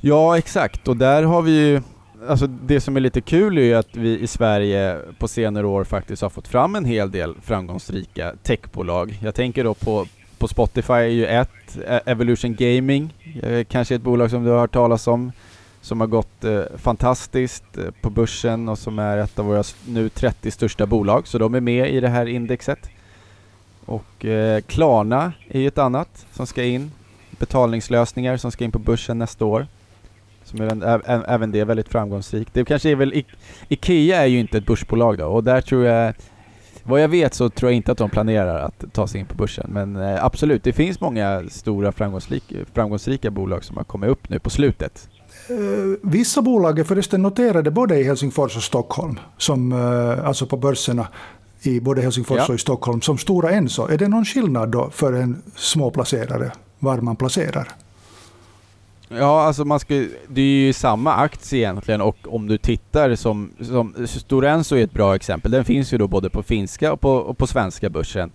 Ja, 0.00 0.38
exakt. 0.38 0.88
Och 0.88 0.96
där 0.96 1.22
har 1.22 1.42
vi 1.42 1.50
ju 1.50 1.82
Alltså 2.28 2.46
det 2.46 2.80
som 2.80 2.96
är 2.96 3.00
lite 3.00 3.20
kul 3.20 3.58
är 3.58 3.62
ju 3.62 3.74
att 3.74 3.96
vi 3.96 4.18
i 4.18 4.26
Sverige 4.26 4.98
på 5.18 5.28
senare 5.28 5.66
år 5.66 5.84
faktiskt 5.84 6.22
har 6.22 6.30
fått 6.30 6.48
fram 6.48 6.74
en 6.74 6.84
hel 6.84 7.10
del 7.10 7.34
framgångsrika 7.42 8.34
techbolag. 8.42 9.18
Jag 9.22 9.34
tänker 9.34 9.64
då 9.64 9.74
på, 9.74 10.06
på 10.38 10.48
Spotify 10.48 10.92
är 10.92 11.04
ju 11.04 11.26
ett, 11.26 11.78
Evolution 12.06 12.54
Gaming, 12.54 13.14
eh, 13.42 13.64
kanske 13.64 13.94
ett 13.94 14.02
bolag 14.02 14.30
som 14.30 14.44
du 14.44 14.50
har 14.50 14.58
hört 14.58 14.72
talas 14.72 15.06
om, 15.06 15.32
som 15.80 16.00
har 16.00 16.06
gått 16.06 16.44
eh, 16.44 16.62
fantastiskt 16.76 17.78
eh, 17.78 17.84
på 18.00 18.10
börsen 18.10 18.68
och 18.68 18.78
som 18.78 18.98
är 18.98 19.18
ett 19.18 19.38
av 19.38 19.46
våra 19.46 19.62
nu 19.86 20.08
30 20.08 20.50
största 20.50 20.86
bolag, 20.86 21.28
så 21.28 21.38
de 21.38 21.54
är 21.54 21.60
med 21.60 21.94
i 21.94 22.00
det 22.00 22.08
här 22.08 22.26
indexet. 22.26 22.90
Och 23.84 24.24
eh, 24.24 24.60
Klarna 24.60 25.32
är 25.48 25.60
ju 25.60 25.68
ett 25.68 25.78
annat 25.78 26.26
som 26.32 26.46
ska 26.46 26.64
in, 26.64 26.92
betalningslösningar 27.30 28.36
som 28.36 28.52
ska 28.52 28.64
in 28.64 28.72
på 28.72 28.78
börsen 28.78 29.18
nästa 29.18 29.44
år. 29.44 29.66
Som 30.50 30.60
är, 30.60 31.24
även 31.30 31.52
det 31.52 31.60
är 31.60 31.64
väldigt 31.64 31.88
framgångsrikt. 31.88 32.54
Det 32.54 32.64
kanske 32.64 32.90
är 32.90 32.96
väl, 32.96 33.12
I 33.12 33.24
IKEA 33.68 34.22
är 34.22 34.26
ju 34.26 34.40
inte 34.40 34.58
ett 34.58 34.66
börsbolag 34.66 35.18
då 35.18 35.26
och 35.26 35.44
där 35.44 35.60
tror 35.60 35.84
jag 35.84 36.14
vad 36.82 37.02
jag 37.02 37.08
vet 37.08 37.34
så 37.34 37.50
tror 37.50 37.70
jag 37.70 37.76
inte 37.76 37.92
att 37.92 37.98
de 37.98 38.10
planerar 38.10 38.58
att 38.58 38.84
ta 38.92 39.06
sig 39.06 39.20
in 39.20 39.26
på 39.26 39.34
börsen. 39.34 39.70
Men 39.72 39.96
eh, 39.96 40.24
absolut, 40.24 40.64
det 40.64 40.72
finns 40.72 41.00
många 41.00 41.42
stora 41.50 41.92
framgångsrika, 41.92 42.54
framgångsrika 42.74 43.30
bolag 43.30 43.64
som 43.64 43.76
har 43.76 43.84
kommit 43.84 44.10
upp 44.10 44.28
nu 44.28 44.38
på 44.38 44.50
slutet. 44.50 45.08
Uh, 45.50 45.96
vissa 46.02 46.42
bolag 46.42 46.78
är 46.78 46.84
förresten 46.84 47.22
noterade 47.22 47.70
både 47.70 47.98
i 47.98 48.04
Helsingfors 48.04 48.56
och 48.56 48.62
Stockholm, 48.62 49.18
som, 49.36 49.72
uh, 49.72 50.26
alltså 50.26 50.46
på 50.46 50.56
börserna 50.56 51.08
i 51.62 51.80
både 51.80 52.02
Helsingfors 52.02 52.38
ja. 52.38 52.46
och 52.48 52.54
i 52.54 52.58
Stockholm, 52.58 53.00
som 53.00 53.18
Stora 53.18 53.50
Enso. 53.50 53.88
Är 53.88 53.98
det 53.98 54.08
någon 54.08 54.24
skillnad 54.24 54.68
då 54.68 54.90
för 54.90 55.12
en 55.12 55.42
småplacerare 55.56 56.52
var 56.78 56.98
man 56.98 57.16
placerar? 57.16 57.68
Ja, 59.18 59.42
alltså 59.42 59.64
man 59.64 59.80
ska, 59.80 59.94
det 60.28 60.40
är 60.40 60.66
ju 60.66 60.72
samma 60.72 61.14
aktie 61.14 61.58
egentligen 61.58 62.00
och 62.00 62.16
om 62.28 62.48
du 62.48 62.58
tittar 62.58 63.14
som, 63.14 63.50
som 63.60 64.06
Stora 64.06 64.50
Enso 64.50 64.76
är 64.76 64.84
ett 64.84 64.92
bra 64.92 65.14
exempel. 65.14 65.50
Den 65.50 65.64
finns 65.64 65.92
ju 65.92 65.98
då 65.98 66.08
både 66.08 66.30
på 66.30 66.42
finska 66.42 66.92
och 66.92 67.00
på, 67.00 67.10
och 67.10 67.38
på 67.38 67.46
svenska 67.46 67.90
börsen. 67.90 68.30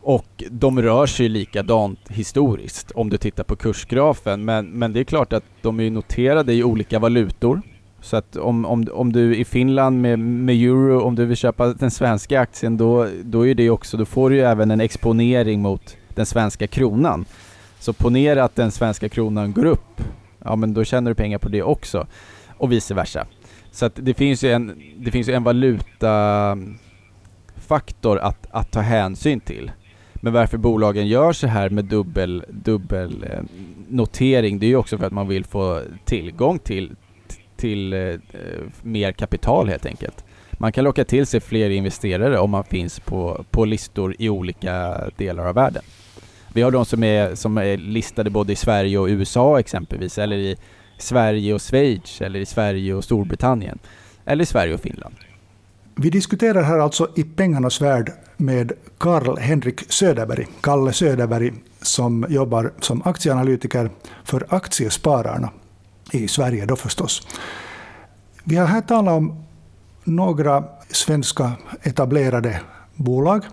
Och 0.00 0.44
de 0.50 0.82
rör 0.82 1.06
sig 1.06 1.28
likadant 1.28 1.98
historiskt 2.08 2.90
om 2.90 3.10
du 3.10 3.16
tittar 3.16 3.44
på 3.44 3.56
kursgrafen. 3.56 4.44
Men, 4.44 4.66
men 4.66 4.92
det 4.92 5.00
är 5.00 5.04
klart 5.04 5.32
att 5.32 5.44
de 5.62 5.80
är 5.80 5.90
noterade 5.90 6.52
i 6.54 6.64
olika 6.64 6.98
valutor. 6.98 7.62
Så 8.00 8.16
att 8.16 8.36
om, 8.36 8.64
om, 8.64 8.86
om 8.92 9.12
du 9.12 9.36
i 9.36 9.44
Finland 9.44 10.00
med, 10.00 10.18
med 10.18 10.54
euro, 10.54 11.00
om 11.00 11.14
du 11.14 11.24
vill 11.24 11.36
köpa 11.36 11.66
den 11.66 11.90
svenska 11.90 12.40
aktien 12.40 12.76
då, 12.76 13.08
då 13.22 13.46
är 13.46 13.54
det 13.54 13.70
också, 13.70 13.96
då 13.96 14.04
får 14.04 14.30
du 14.30 14.36
ju 14.36 14.42
även 14.42 14.70
en 14.70 14.80
exponering 14.80 15.62
mot 15.62 15.96
den 16.08 16.26
svenska 16.26 16.66
kronan. 16.66 17.24
Så 17.82 17.92
ponera 17.92 18.44
att 18.44 18.56
den 18.56 18.70
svenska 18.70 19.08
kronan 19.08 19.52
går 19.52 19.64
upp, 19.64 20.02
ja 20.44 20.56
men 20.56 20.74
då 20.74 20.84
tjänar 20.84 21.10
du 21.10 21.14
pengar 21.14 21.38
på 21.38 21.48
det 21.48 21.62
också. 21.62 22.06
Och 22.56 22.72
vice 22.72 22.94
versa. 22.94 23.26
Så 23.70 23.86
att 23.86 23.92
det 23.94 24.14
finns 24.14 24.44
ju 24.44 24.52
en, 24.52 24.82
det 24.96 25.10
finns 25.10 25.28
ju 25.28 25.32
en 25.32 25.44
valutafaktor 25.44 28.18
att, 28.18 28.46
att 28.50 28.70
ta 28.70 28.80
hänsyn 28.80 29.40
till. 29.40 29.70
Men 30.14 30.32
varför 30.32 30.58
bolagen 30.58 31.08
gör 31.08 31.32
så 31.32 31.46
här 31.46 31.70
med 31.70 31.84
dubbel, 31.84 32.44
dubbel 32.48 33.24
eh, 33.30 33.40
notering, 33.88 34.58
det 34.58 34.66
är 34.66 34.68
ju 34.68 34.76
också 34.76 34.98
för 34.98 35.06
att 35.06 35.12
man 35.12 35.28
vill 35.28 35.44
få 35.44 35.80
tillgång 36.04 36.58
till, 36.58 36.96
till 37.56 37.92
eh, 37.92 38.14
mer 38.82 39.12
kapital 39.12 39.68
helt 39.68 39.86
enkelt. 39.86 40.24
Man 40.52 40.72
kan 40.72 40.84
locka 40.84 41.04
till 41.04 41.26
sig 41.26 41.40
fler 41.40 41.70
investerare 41.70 42.38
om 42.38 42.50
man 42.50 42.64
finns 42.64 43.00
på, 43.00 43.44
på 43.50 43.64
listor 43.64 44.16
i 44.18 44.28
olika 44.28 45.00
delar 45.16 45.46
av 45.46 45.54
världen. 45.54 45.82
Vi 46.54 46.62
har 46.62 46.70
de 46.70 46.84
som 46.84 47.04
är, 47.04 47.34
som 47.34 47.58
är 47.58 47.76
listade 47.76 48.30
både 48.30 48.52
i 48.52 48.56
Sverige 48.56 48.98
och 48.98 49.06
USA 49.06 49.60
exempelvis, 49.60 50.18
eller 50.18 50.36
i 50.36 50.56
Sverige 50.98 51.54
och 51.54 51.60
Schweiz, 51.60 52.20
eller 52.20 52.40
i 52.40 52.46
Sverige 52.46 52.94
och 52.94 53.04
Storbritannien, 53.04 53.78
eller 54.24 54.42
i 54.42 54.46
Sverige 54.46 54.74
och 54.74 54.80
Finland. 54.80 55.14
Vi 55.94 56.10
diskuterar 56.10 56.62
här 56.62 56.78
alltså 56.78 57.08
i 57.16 57.24
pengarnas 57.24 57.80
värld 57.80 58.12
med 58.36 58.72
Karl-Henrik 58.98 59.92
Söderberg, 59.92 60.46
Kalle 60.60 60.92
Söderberg, 60.92 61.52
som 61.82 62.26
jobbar 62.28 62.72
som 62.80 63.02
aktieanalytiker 63.04 63.90
för 64.24 64.46
Aktiespararna 64.48 65.50
i 66.12 66.28
Sverige 66.28 66.66
då 66.66 66.76
förstås. 66.76 67.26
Vi 68.44 68.56
har 68.56 68.66
här 68.66 68.80
talat 68.80 69.14
om 69.14 69.44
några 70.04 70.64
svenska 70.88 71.52
etablerade 71.82 72.60
bolag 72.94 73.44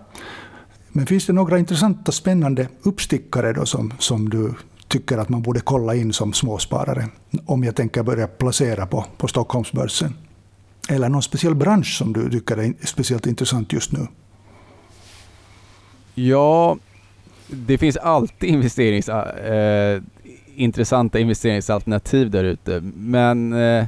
men 0.92 1.06
finns 1.06 1.26
det 1.26 1.34
några 1.34 1.60
intressanta, 1.60 2.12
spännande 2.12 2.68
uppstickare 2.84 3.54
då 3.54 3.66
som, 3.66 3.94
som 4.00 4.30
du 4.30 4.54
tycker 4.88 5.18
att 5.18 5.30
man 5.30 5.42
borde 5.42 5.60
kolla 5.60 5.96
in 5.96 6.14
som 6.14 6.34
småsparare? 6.34 7.08
Om 7.46 7.64
jag 7.64 7.76
tänker 7.76 8.04
börja 8.04 8.28
placera 8.28 8.86
på, 8.86 9.06
på 9.18 9.28
Stockholmsbörsen. 9.28 10.14
Eller 10.90 11.10
någon 11.10 11.22
speciell 11.22 11.56
bransch 11.56 11.98
som 11.98 12.14
du 12.14 12.30
tycker 12.30 12.58
är 12.58 12.74
speciellt 12.84 13.28
intressant 13.28 13.74
just 13.74 13.92
nu? 13.92 14.08
Ja, 16.16 16.78
det 17.48 17.78
finns 17.78 17.98
alltid 17.98 18.50
investerings, 18.50 19.10
äh, 19.10 20.02
intressanta 20.56 21.20
investeringsalternativ 21.20 22.32
där 22.32 22.44
ute. 22.44 22.82
Men 22.96 23.54
äh, 23.54 23.86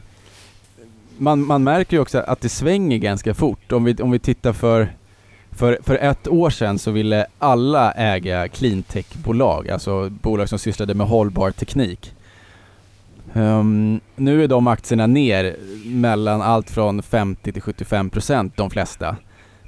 man, 1.17 1.45
man 1.45 1.63
märker 1.63 1.97
ju 1.97 2.01
också 2.01 2.19
att 2.19 2.41
det 2.41 2.49
svänger 2.49 2.97
ganska 2.97 3.33
fort. 3.33 3.71
Om 3.71 3.83
vi, 3.83 3.95
om 3.95 4.11
vi 4.11 4.19
tittar 4.19 4.53
för 4.53 4.93
för, 5.61 5.79
för 5.83 5.95
ett 5.95 6.27
år 6.27 6.49
sedan 6.49 6.79
så 6.79 6.91
ville 6.91 7.25
alla 7.39 7.91
äga 7.91 8.47
cleantech-bolag, 8.47 9.69
alltså 9.69 10.09
bolag 10.09 10.49
som 10.49 10.59
sysslade 10.59 10.93
med 10.93 11.07
hållbar 11.07 11.51
teknik. 11.51 12.13
Um, 13.33 13.99
nu 14.15 14.43
är 14.43 14.47
de 14.47 14.67
aktierna 14.67 15.07
ner 15.07 15.55
mellan 15.85 16.41
allt 16.41 16.69
från 16.69 17.03
50 17.03 17.51
till 17.51 17.61
75 17.61 18.09
procent, 18.09 18.57
de 18.57 18.69
flesta. 18.69 19.15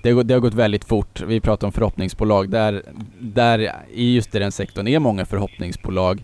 Det 0.03 0.11
har, 0.11 0.23
det 0.23 0.33
har 0.33 0.41
gått 0.41 0.53
väldigt 0.53 0.85
fort. 0.85 1.21
Vi 1.21 1.39
pratar 1.39 1.67
om 1.67 1.73
förhoppningsbolag. 1.73 2.49
Där, 2.49 2.83
där 3.19 3.73
i 3.93 4.15
just 4.15 4.31
den 4.31 4.51
sektorn 4.51 4.87
är 4.87 4.99
många 4.99 5.25
förhoppningsbolag. 5.25 6.23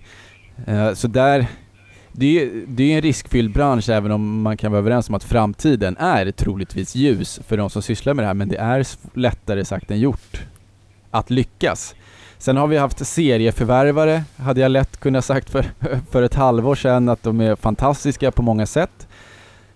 Uh, 0.67 0.93
så 0.93 1.07
där 1.07 1.47
det 2.19 2.41
är, 2.41 2.49
det 2.67 2.83
är 2.83 2.95
en 2.95 3.01
riskfylld 3.01 3.53
bransch 3.53 3.89
även 3.89 4.11
om 4.11 4.41
man 4.41 4.57
kan 4.57 4.71
vara 4.71 4.79
överens 4.79 5.09
om 5.09 5.15
att 5.15 5.23
framtiden 5.23 5.97
är 5.97 6.31
troligtvis 6.31 6.95
ljus 6.95 7.39
för 7.47 7.57
de 7.57 7.69
som 7.69 7.81
sysslar 7.81 8.13
med 8.13 8.23
det 8.23 8.27
här 8.27 8.33
men 8.33 8.49
det 8.49 8.57
är 8.57 8.87
lättare 9.13 9.65
sagt 9.65 9.91
än 9.91 9.99
gjort 9.99 10.41
att 11.11 11.29
lyckas. 11.29 11.95
Sen 12.37 12.57
har 12.57 12.67
vi 12.67 12.77
haft 12.77 13.07
serieförvärvare, 13.07 14.23
hade 14.37 14.61
jag 14.61 14.71
lätt 14.71 14.97
kunnat 14.99 15.25
sagt 15.25 15.49
för, 15.49 15.65
för 16.11 16.23
ett 16.23 16.35
halvår 16.35 16.75
sedan 16.75 17.09
att 17.09 17.23
de 17.23 17.41
är 17.41 17.55
fantastiska 17.55 18.31
på 18.31 18.41
många 18.41 18.65
sätt. 18.65 19.07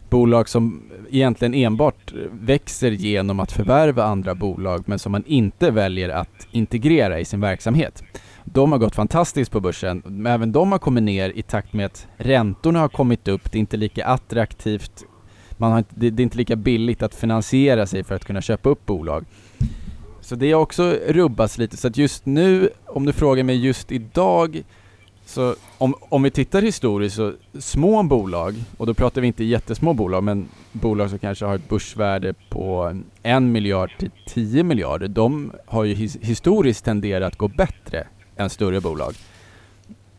Bolag 0.09 0.49
som 0.49 0.83
egentligen 1.11 1.53
enbart 1.53 2.13
växer 2.31 2.91
genom 2.91 3.39
att 3.39 3.51
förvärva 3.51 4.03
andra 4.03 4.35
bolag 4.35 4.83
men 4.85 4.99
som 4.99 5.11
man 5.11 5.23
inte 5.25 5.71
väljer 5.71 6.09
att 6.09 6.47
integrera 6.51 7.19
i 7.19 7.25
sin 7.25 7.41
verksamhet. 7.41 8.03
De 8.45 8.71
har 8.71 8.79
gått 8.79 8.95
fantastiskt 8.95 9.51
på 9.51 9.59
börsen, 9.59 10.01
men 10.05 10.33
även 10.33 10.51
de 10.51 10.71
har 10.71 10.79
kommit 10.79 11.03
ner 11.03 11.29
i 11.29 11.41
takt 11.41 11.73
med 11.73 11.85
att 11.85 12.07
räntorna 12.17 12.79
har 12.79 12.89
kommit 12.89 13.27
upp. 13.27 13.51
Det 13.51 13.57
är 13.57 13.59
inte 13.59 13.77
lika 13.77 14.05
attraktivt, 14.05 15.03
man 15.57 15.71
har, 15.71 15.83
det, 15.89 16.09
det 16.09 16.21
är 16.21 16.23
inte 16.23 16.37
lika 16.37 16.55
billigt 16.55 17.03
att 17.03 17.15
finansiera 17.15 17.85
sig 17.85 18.03
för 18.03 18.15
att 18.15 18.25
kunna 18.25 18.41
köpa 18.41 18.69
upp 18.69 18.85
bolag. 18.85 19.25
Så 20.21 20.35
det 20.35 20.51
har 20.51 20.61
också 20.61 20.97
rubbats 21.07 21.57
lite, 21.57 21.77
så 21.77 21.87
att 21.87 21.97
just 21.97 22.25
nu, 22.25 22.69
om 22.85 23.05
du 23.05 23.13
frågar 23.13 23.43
mig 23.43 23.65
just 23.65 23.91
idag, 23.91 24.63
så 25.25 25.55
om, 25.77 25.95
om 26.09 26.23
vi 26.23 26.31
tittar 26.31 26.61
historiskt 26.61 27.15
så 27.15 27.33
små 27.59 28.03
bolag, 28.03 28.55
och 28.77 28.85
då 28.85 28.93
pratar 28.93 29.21
vi 29.21 29.27
inte 29.27 29.43
jättesmå 29.43 29.93
bolag, 29.93 30.23
men 30.23 30.47
bolag 30.71 31.09
som 31.09 31.19
kanske 31.19 31.45
har 31.45 31.55
ett 31.55 31.69
börsvärde 31.69 32.33
på 32.49 32.95
en 33.23 33.51
miljard 33.51 33.91
till 33.99 34.11
10 34.27 34.63
miljarder, 34.63 35.07
de 35.07 35.51
har 35.65 35.83
ju 35.83 35.93
his, 35.93 36.17
historiskt 36.21 36.85
tenderat 36.85 37.27
att 37.27 37.37
gå 37.37 37.47
bättre 37.47 38.07
än 38.37 38.49
större 38.49 38.81
bolag. 38.81 39.13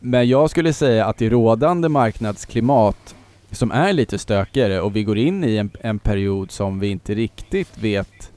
Men 0.00 0.28
jag 0.28 0.50
skulle 0.50 0.72
säga 0.72 1.06
att 1.06 1.22
i 1.22 1.30
rådande 1.30 1.88
marknadsklimat 1.88 3.14
som 3.50 3.70
är 3.70 3.92
lite 3.92 4.18
stökigare 4.18 4.80
och 4.80 4.96
vi 4.96 5.04
går 5.04 5.18
in 5.18 5.44
i 5.44 5.56
en, 5.56 5.70
en 5.80 5.98
period 5.98 6.50
som 6.50 6.80
vi 6.80 6.88
inte 6.88 7.14
riktigt 7.14 7.78
vet 7.78 8.30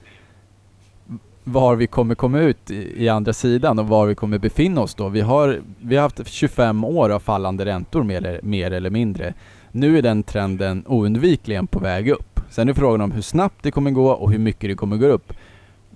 var 1.43 1.75
vi 1.75 1.87
kommer 1.87 2.15
komma 2.15 2.39
ut 2.39 2.71
i, 2.71 3.03
i, 3.03 3.09
andra 3.09 3.33
sidan 3.33 3.79
och 3.79 3.87
var 3.87 4.05
vi 4.05 4.15
kommer 4.15 4.37
befinna 4.37 4.81
oss 4.81 4.95
då. 4.95 5.09
Vi 5.09 5.21
har, 5.21 5.61
vi 5.81 5.95
har 5.95 6.03
haft 6.03 6.27
25 6.27 6.83
år 6.83 7.09
av 7.09 7.19
fallande 7.19 7.65
räntor 7.65 8.03
mer, 8.03 8.39
mer 8.43 8.71
eller 8.71 8.89
mindre. 8.89 9.33
Nu 9.71 9.97
är 9.97 10.01
den 10.01 10.23
trenden 10.23 10.83
oundvikligen 10.87 11.67
på 11.67 11.79
väg 11.79 12.09
upp. 12.09 12.39
Sen 12.49 12.69
är 12.69 12.73
frågan 12.73 13.01
om 13.01 13.11
hur 13.11 13.21
snabbt 13.21 13.63
det 13.63 13.71
kommer 13.71 13.91
gå 13.91 14.11
och 14.11 14.31
hur 14.31 14.39
mycket 14.39 14.69
det 14.69 14.75
kommer 14.75 14.97
gå 14.97 15.07
upp. 15.07 15.33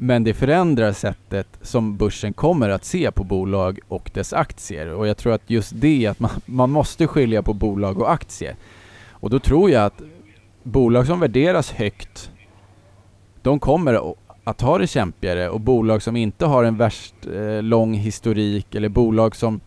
Men 0.03 0.24
det 0.24 0.34
förändrar 0.34 0.91
sättet 0.91 1.48
som 1.62 1.98
börsen 1.98 2.34
kommer 2.34 2.70
att 2.70 2.86
se 2.86 3.12
på 3.12 3.24
bolag 3.24 3.79
och 3.88 4.12
dess 4.13 4.34
aktier. 4.34 4.93
Och 4.93 5.08
jag 5.08 5.17
tror 5.17 5.34
att 5.34 5.50
just 5.50 5.72
det, 5.75 6.08
att 6.08 6.20
man, 6.20 6.31
man 6.46 6.70
måste 6.70 7.08
skilja 7.08 7.43
på 7.43 7.53
bolag 7.53 8.00
och 8.00 8.12
aktier. 8.12 8.55
Och 9.10 9.29
då 9.29 9.39
tror 9.39 9.70
jag 9.72 9.86
att 9.86 10.01
bolag 10.63 11.08
som 11.08 11.20
värderas 11.20 11.72
högt, 11.72 12.31
de 13.41 13.60
kommer 13.60 14.13
att 14.43 14.62
ha 14.62 14.77
det 14.77 14.88
kämpigare 14.88 15.50
och 15.50 15.60
bolag 15.60 16.01
som 16.01 16.15
inte 16.15 16.46
har 16.46 16.63
en 16.63 16.77
värst 16.77 17.15
eh, 17.34 17.62
lång 17.62 17.93
historik 17.93 18.75
eller 18.75 18.89
bolag 18.89 19.36
som 19.36 19.60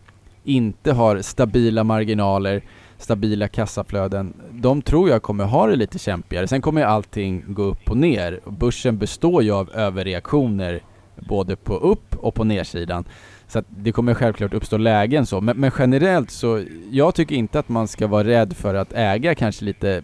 inte 0.43 0.91
har 0.91 1.21
stabila 1.21 1.83
marginaler, 1.83 2.61
stabila 2.97 3.47
kassaflöden, 3.47 4.33
de 4.51 4.81
tror 4.81 5.09
jag 5.09 5.21
kommer 5.21 5.43
ha 5.43 5.67
det 5.67 5.75
lite 5.75 5.99
kämpigare. 5.99 6.47
Sen 6.47 6.61
kommer 6.61 6.83
allting 6.83 7.43
gå 7.47 7.63
upp 7.63 7.89
och 7.89 7.97
ner. 7.97 8.39
Börsen 8.45 8.97
består 8.97 9.43
ju 9.43 9.51
av 9.51 9.69
överreaktioner 9.73 10.81
både 11.15 11.55
på 11.55 11.75
upp 11.77 12.15
och 12.15 12.33
på 12.35 12.43
nersidan. 12.43 13.05
Så 13.47 13.59
att 13.59 13.65
det 13.69 13.91
kommer 13.91 14.13
självklart 14.13 14.53
uppstå 14.53 14.77
lägen 14.77 15.25
så. 15.25 15.41
Men, 15.41 15.57
men, 15.57 15.71
generellt 15.79 16.31
så, 16.31 16.63
jag 16.91 17.15
tycker 17.15 17.35
inte 17.35 17.59
att 17.59 17.69
man 17.69 17.87
ska 17.87 18.07
vara 18.07 18.27
rädd 18.27 18.53
för 18.53 18.75
att 18.75 18.93
äga 18.93 19.35
kanske 19.35 19.65
lite 19.65 20.03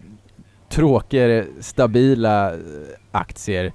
tråkigare, 0.68 1.46
stabila 1.60 2.52
eh, 2.52 2.58
aktier 3.10 3.72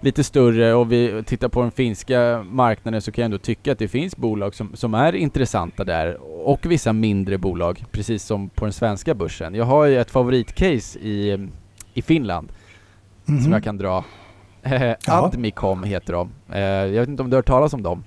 lite 0.00 0.24
större 0.24 0.74
och 0.74 0.92
vi 0.92 1.22
tittar 1.26 1.48
på 1.48 1.62
den 1.62 1.70
finska 1.70 2.44
marknaden 2.50 3.02
så 3.02 3.12
kan 3.12 3.22
jag 3.22 3.26
ändå 3.26 3.38
tycka 3.38 3.72
att 3.72 3.78
det 3.78 3.88
finns 3.88 4.16
bolag 4.16 4.54
som, 4.54 4.76
som 4.76 4.94
är 4.94 5.14
intressanta 5.14 5.84
där 5.84 6.18
och 6.46 6.66
vissa 6.66 6.92
mindre 6.92 7.38
bolag, 7.38 7.84
precis 7.90 8.24
som 8.24 8.48
på 8.48 8.64
den 8.64 8.72
svenska 8.72 9.14
börsen. 9.14 9.54
Jag 9.54 9.64
har 9.64 9.84
ju 9.84 10.00
ett 10.00 10.10
favoritcase 10.10 10.98
i, 10.98 11.48
i 11.94 12.02
Finland 12.02 12.48
mm 13.26 13.40
-hmm. 13.40 13.44
som 13.44 13.52
jag 13.52 13.64
kan 13.64 13.76
dra. 13.76 14.04
Admicom 15.06 15.84
heter 15.84 16.12
de. 16.12 16.30
Eh, 16.52 16.60
jag 16.60 17.00
vet 17.00 17.08
inte 17.08 17.22
om 17.22 17.30
du 17.30 17.36
har 17.36 17.38
hört 17.38 17.46
talas 17.46 17.72
om 17.72 17.82
dem? 17.82 18.04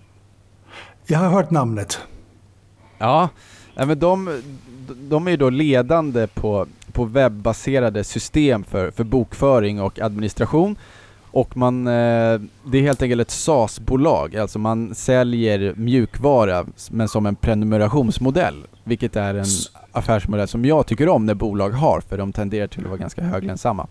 Jag 1.06 1.20
har 1.20 1.30
hört 1.30 1.52
namnet. 1.52 2.00
Ja, 2.98 3.30
men 3.76 4.00
de, 4.00 4.42
de 5.10 5.28
är 5.28 5.32
ju 5.32 5.38
då 5.38 5.50
ledande 5.50 6.28
på, 6.28 6.68
på 6.92 7.06
webbaserade 7.06 8.04
system 8.04 8.64
för, 8.64 8.92
för 8.92 9.04
bokföring 9.04 9.82
och 9.82 10.00
administration 10.00 10.76
och 11.32 11.58
man, 11.58 11.88
eh, 11.88 11.92
det 12.64 12.78
är 12.78 12.82
helt 12.82 13.02
enkelt 13.02 13.22
ett 13.22 13.32
SaaS-bolag, 13.32 14.36
alltså 14.36 14.60
man 14.60 14.96
säljer 14.96 15.74
mjukvara 15.76 16.66
men 16.92 17.08
som 17.08 17.26
en 17.26 17.36
prenumerationsmodell, 17.36 18.68
vilket 18.84 19.16
är 19.16 19.34
en 19.34 19.46
affärsmodell 19.92 20.48
som 20.48 20.66
jag 20.66 20.88
tycker 20.88 21.10
om 21.10 21.26
när 21.26 21.34
bolag 21.34 21.70
har, 21.70 22.02
för 22.02 22.18
de 22.18 22.34
tenderar 22.34 22.68
till 22.68 22.82
att 22.82 22.90
vara 22.90 22.98
ganska 22.98 23.22
höglönsamma. 23.22 23.88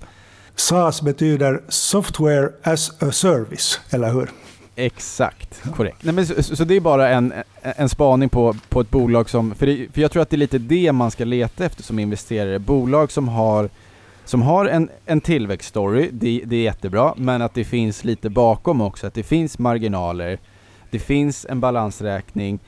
SaaS 0.55 1.03
betyder 1.03 1.63
Software 1.69 2.49
as 2.63 3.03
a 3.03 3.13
Service, 3.13 3.81
eller 3.91 4.13
hur? 4.13 4.31
Exakt, 4.77 5.63
korrekt. 5.77 5.99
Nej, 6.01 6.15
men 6.15 6.27
så, 6.27 6.43
så, 6.43 6.65
det 6.65 6.77
är 6.77 6.81
bara 6.81 7.09
en, 7.09 7.33
en 7.63 7.89
spaning 7.89 8.29
på, 8.29 8.57
på 8.69 8.81
ett 8.81 8.91
bolag 8.91 9.31
som, 9.31 9.55
för, 9.55 9.67
det, 9.67 9.87
för 9.93 10.01
jag 10.01 10.11
tror 10.11 10.23
att 10.23 10.31
det 10.31 10.37
är 10.37 10.39
lite 10.39 10.59
det 10.59 10.93
man 10.93 11.11
ska 11.11 11.25
leta 11.25 11.65
efter 11.65 11.83
som 11.83 11.99
investerare, 11.99 12.59
bolag 12.59 13.13
som 13.13 13.29
har 13.29 13.71
som 14.29 14.43
har 14.43 14.67
en, 14.67 14.91
en 15.07 15.21
tillväxtstory, 15.21 16.11
det, 16.13 16.43
det 16.45 16.57
är 16.57 16.63
jättebra, 16.63 17.15
men 17.17 17.43
att 17.43 17.55
det 17.55 17.65
finns 17.65 18.05
lite 18.05 18.31
bakom 18.31 18.81
också, 18.81 19.07
att 19.07 19.15
det 19.15 19.23
finns 19.23 19.59
marginaler, 19.59 20.39
det 20.91 20.99
finns 20.99 21.47
en 21.49 21.61
balansräkning 21.61 22.59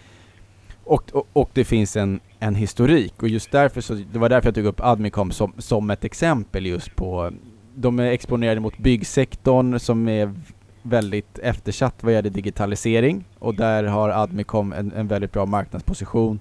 och, 0.85 1.11
och, 1.13 1.29
och, 1.33 1.51
det 1.53 1.65
finns 1.65 1.97
en, 1.97 2.21
en 2.39 2.55
historik. 2.55 3.23
Och 3.23 3.29
just 3.29 3.53
därför 3.53 3.81
så, 3.81 3.95
det 3.95 4.19
var 4.19 4.29
därför 4.29 4.49
jag 4.49 4.55
tog 4.55 4.65
upp 4.65 4.81
Admicom 4.81 5.31
som, 5.31 5.53
som 5.59 5.91
ett 5.91 6.05
exempel 6.05 6.67
just 6.67 6.97
på, 6.97 7.31
de 7.75 7.99
är 7.99 8.07
exponerade 8.07 8.61
mot 8.61 8.79
byggsektorn 8.79 9.79
som 9.79 10.09
är 10.09 10.35
väldigt 10.83 11.39
eftersatt 11.39 11.95
vad 12.01 12.13
gäller 12.13 12.31
digitalisering 12.31 13.25
och 13.39 13.55
där 13.55 13.85
har 13.85 14.09
Admicom 14.09 14.73
en, 14.73 14.93
en 14.93 15.09
väldigt 15.09 15.33
bra 15.33 15.47
marknadsposition 15.47 16.41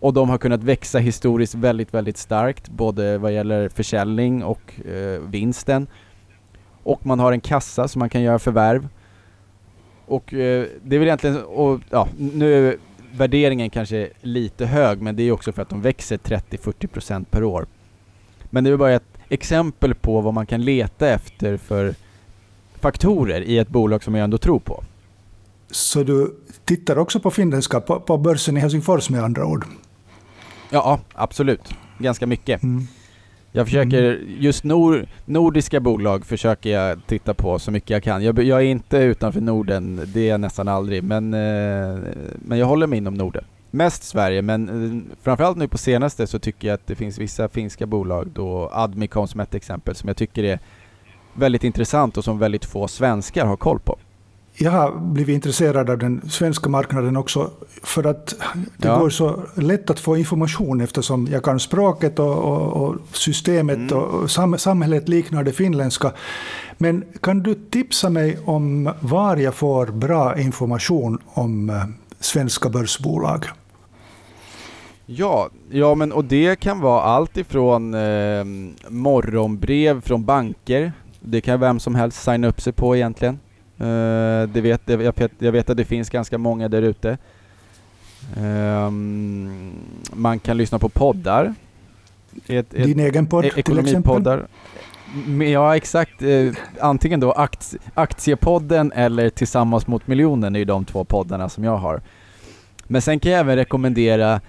och 0.00 0.12
de 0.12 0.28
har 0.28 0.38
kunnat 0.38 0.62
växa 0.62 0.98
historiskt 0.98 1.54
väldigt, 1.54 1.94
väldigt 1.94 2.18
starkt, 2.18 2.68
både 2.68 3.18
vad 3.18 3.32
gäller 3.32 3.68
försäljning 3.68 4.44
och 4.44 4.80
eh, 4.86 5.20
vinsten. 5.20 5.86
Och 6.82 7.06
man 7.06 7.20
har 7.20 7.32
en 7.32 7.40
kassa 7.40 7.88
som 7.88 7.98
man 7.98 8.10
kan 8.10 8.22
göra 8.22 8.38
förvärv. 8.38 8.88
Och 10.06 10.34
eh, 10.34 10.66
det 10.82 10.96
är 10.96 10.98
väl 10.98 11.08
egentligen, 11.08 11.44
och, 11.44 11.80
ja, 11.90 12.08
nu 12.18 12.68
är 12.68 12.76
värderingen 13.12 13.70
kanske 13.70 14.08
lite 14.20 14.66
hög, 14.66 15.02
men 15.02 15.16
det 15.16 15.22
är 15.22 15.32
också 15.32 15.52
för 15.52 15.62
att 15.62 15.68
de 15.68 15.82
växer 15.82 16.16
30-40% 16.18 17.24
per 17.30 17.44
år. 17.44 17.66
Men 18.50 18.64
det 18.64 18.70
är 18.70 18.76
bara 18.76 18.92
ett 18.92 19.18
exempel 19.28 19.94
på 19.94 20.20
vad 20.20 20.34
man 20.34 20.46
kan 20.46 20.64
leta 20.64 21.08
efter 21.08 21.56
för 21.56 21.94
faktorer 22.80 23.40
i 23.40 23.58
ett 23.58 23.68
bolag 23.68 24.04
som 24.04 24.14
jag 24.14 24.24
ändå 24.24 24.38
tror 24.38 24.58
på. 24.58 24.84
Så 25.70 26.02
du 26.02 26.34
tittar 26.64 26.98
också 26.98 27.20
på 27.20 27.30
finländska, 27.30 27.80
på, 27.80 28.00
på 28.00 28.18
börsen 28.18 28.56
i 28.56 28.60
Helsingfors 28.60 29.10
med 29.10 29.24
andra 29.24 29.46
ord? 29.46 29.64
Ja, 30.70 31.00
absolut. 31.14 31.74
Ganska 31.98 32.26
mycket. 32.26 32.62
Mm. 32.62 32.86
Jag 33.52 33.66
försöker, 33.66 34.02
mm. 34.02 34.36
just 34.38 34.64
nor, 34.64 35.06
nordiska 35.24 35.80
bolag 35.80 36.26
försöker 36.26 36.70
jag 36.70 37.06
titta 37.06 37.34
på 37.34 37.58
så 37.58 37.70
mycket 37.70 37.90
jag 37.90 38.02
kan. 38.02 38.22
Jag, 38.22 38.42
jag, 38.42 38.60
är 38.60 38.64
inte 38.64 38.96
utanför 38.96 39.40
Norden, 39.40 40.00
det 40.06 40.20
är 40.20 40.28
jag 40.28 40.40
nästan 40.40 40.68
aldrig, 40.68 41.04
men, 41.04 41.34
eh, 41.34 41.98
men 42.34 42.58
jag 42.58 42.66
håller 42.66 42.86
mig 42.86 42.96
inom 42.96 43.14
Norden. 43.14 43.44
Mest 43.70 44.02
Sverige, 44.04 44.42
men 44.42 44.68
eh, 44.68 45.16
framförallt 45.22 45.58
nu 45.58 45.68
på 45.68 45.78
senaste 45.78 46.26
så 46.26 46.38
tycker 46.38 46.68
jag 46.68 46.74
att 46.74 46.86
det 46.86 46.94
finns 46.94 47.18
vissa 47.18 47.48
finska 47.48 47.86
bolag, 47.86 48.28
då 48.28 48.70
Admicom 48.72 49.28
som 49.28 49.40
ett 49.40 49.54
exempel, 49.54 49.94
som 49.94 50.08
jag 50.08 50.16
tycker 50.16 50.44
är 50.44 50.58
väldigt 51.34 51.64
intressant 51.64 52.16
och 52.16 52.24
som 52.24 52.38
väldigt 52.38 52.64
få 52.64 52.88
svenskar 52.88 53.46
har 53.46 53.56
koll 53.56 53.80
på 53.80 53.98
jag 54.60 54.70
har 54.70 54.92
blivit 55.00 55.34
intresserad 55.34 55.90
av 55.90 55.98
den 55.98 56.30
svenska 56.30 56.68
marknaden 56.70 57.16
också 57.16 57.50
för 57.82 58.06
att 58.06 58.34
det 58.76 58.88
ja. 58.88 58.98
går 58.98 59.10
så 59.10 59.42
lätt 59.54 59.90
att 59.90 60.00
få 60.00 60.16
information 60.16 60.80
eftersom 60.80 61.28
jag 61.30 61.42
kan 61.42 61.60
språket 61.60 62.18
och, 62.18 62.38
och, 62.38 62.88
och 62.88 62.96
systemet 63.12 63.76
mm. 63.76 63.98
och 63.98 64.30
sam, 64.30 64.58
samhället 64.58 65.08
liknar 65.08 65.44
det 65.44 65.52
finländska. 65.52 66.12
Men 66.78 67.04
kan 67.22 67.42
du 67.42 67.54
tipsa 67.54 68.10
mig 68.10 68.38
om 68.44 68.90
var 69.00 69.36
jag 69.36 69.54
får 69.54 69.86
bra 69.86 70.38
information 70.38 71.18
om 71.26 71.70
eh, 71.70 71.84
svenska 72.20 72.68
börsbolag? 72.68 73.46
Ja, 75.06 75.48
ja 75.70 75.94
men 75.94 76.12
och 76.12 76.24
det 76.24 76.60
kan 76.60 76.80
vara 76.80 77.02
allt 77.02 77.36
ifrån 77.36 77.94
eh, 77.94 78.44
morgonbrev 78.88 80.00
från 80.00 80.24
banker. 80.24 80.92
Det 81.20 81.40
kan 81.40 81.60
vem 81.60 81.80
som 81.80 81.94
helst 81.94 82.22
signa 82.22 82.48
upp 82.48 82.60
sig 82.60 82.72
på 82.72 82.96
egentligen. 82.96 83.38
Uh, 83.80 84.48
det 84.48 84.60
vet, 84.60 84.82
jag, 84.84 84.98
vet, 84.98 85.32
jag 85.38 85.52
vet 85.52 85.70
att 85.70 85.76
det 85.76 85.84
finns 85.84 86.10
ganska 86.10 86.38
många 86.38 86.68
där 86.68 86.82
ute. 86.82 87.18
Um, 88.36 89.72
man 90.12 90.38
kan 90.38 90.56
lyssna 90.56 90.78
på 90.78 90.88
poddar. 90.88 91.54
Ett, 92.46 92.74
ett, 92.74 92.84
Din 92.84 93.00
egen 93.00 93.26
podd 93.26 93.50
till 93.64 93.78
exempel? 93.78 94.40
Ja, 95.52 95.76
exakt. 95.76 96.22
Eh, 96.22 96.52
antingen 96.80 97.20
då 97.20 97.32
aktie, 97.32 97.80
Aktiepodden 97.94 98.92
eller 98.92 99.30
Tillsammans 99.30 99.86
mot 99.86 100.06
miljonen 100.06 100.54
är 100.54 100.58
ju 100.58 100.64
de 100.64 100.84
två 100.84 101.04
poddarna 101.04 101.48
som 101.48 101.64
jag 101.64 101.76
har. 101.76 102.00
Men 102.86 103.02
sen 103.02 103.20
kan 103.20 103.32
jag 103.32 103.40
även 103.40 103.56
rekommendera 103.56 104.40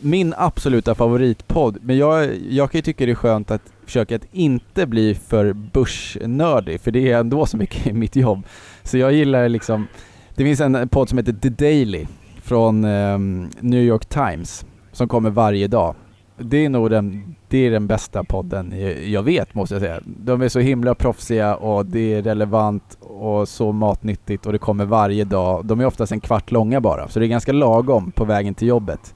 min 0.00 0.34
absoluta 0.36 0.94
favoritpodd, 0.94 1.78
men 1.82 1.96
jag, 1.96 2.30
jag 2.50 2.70
kan 2.70 2.78
ju 2.78 2.82
tycka 2.82 3.06
det 3.06 3.12
är 3.12 3.14
skönt 3.14 3.50
att 3.50 3.72
försöka 3.88 4.16
att 4.16 4.26
inte 4.32 4.86
bli 4.86 5.14
för 5.14 5.52
börsnördig, 5.52 6.80
för 6.80 6.90
det 6.90 7.12
är 7.12 7.18
ändå 7.18 7.46
så 7.46 7.56
mycket 7.56 7.86
i 7.86 7.92
mitt 7.92 8.16
jobb. 8.16 8.46
Så 8.82 8.98
jag 8.98 9.12
gillar 9.12 9.48
liksom, 9.48 9.86
det 10.34 10.44
finns 10.44 10.60
en 10.60 10.88
podd 10.88 11.08
som 11.08 11.18
heter 11.18 11.32
The 11.32 11.48
Daily 11.48 12.06
från 12.42 12.84
um, 12.84 13.50
New 13.60 13.82
York 13.82 14.06
Times 14.06 14.66
som 14.92 15.08
kommer 15.08 15.30
varje 15.30 15.68
dag. 15.68 15.94
Det 16.40 16.64
är 16.64 16.68
nog 16.68 16.90
den, 16.90 17.34
det 17.48 17.58
är 17.58 17.70
den 17.70 17.86
bästa 17.86 18.24
podden 18.24 18.74
jag 19.12 19.22
vet 19.22 19.54
måste 19.54 19.74
jag 19.74 19.82
säga. 19.82 20.00
De 20.04 20.42
är 20.42 20.48
så 20.48 20.60
himla 20.60 20.94
proffsiga 20.94 21.56
och 21.56 21.86
det 21.86 22.14
är 22.14 22.22
relevant 22.22 22.98
och 23.00 23.48
så 23.48 23.72
matnyttigt 23.72 24.46
och 24.46 24.52
det 24.52 24.58
kommer 24.58 24.84
varje 24.84 25.24
dag. 25.24 25.66
De 25.66 25.80
är 25.80 25.86
oftast 25.86 26.12
en 26.12 26.20
kvart 26.20 26.50
långa 26.50 26.80
bara, 26.80 27.08
så 27.08 27.18
det 27.18 27.26
är 27.26 27.28
ganska 27.28 27.52
lagom 27.52 28.12
på 28.12 28.24
vägen 28.24 28.54
till 28.54 28.68
jobbet. 28.68 29.14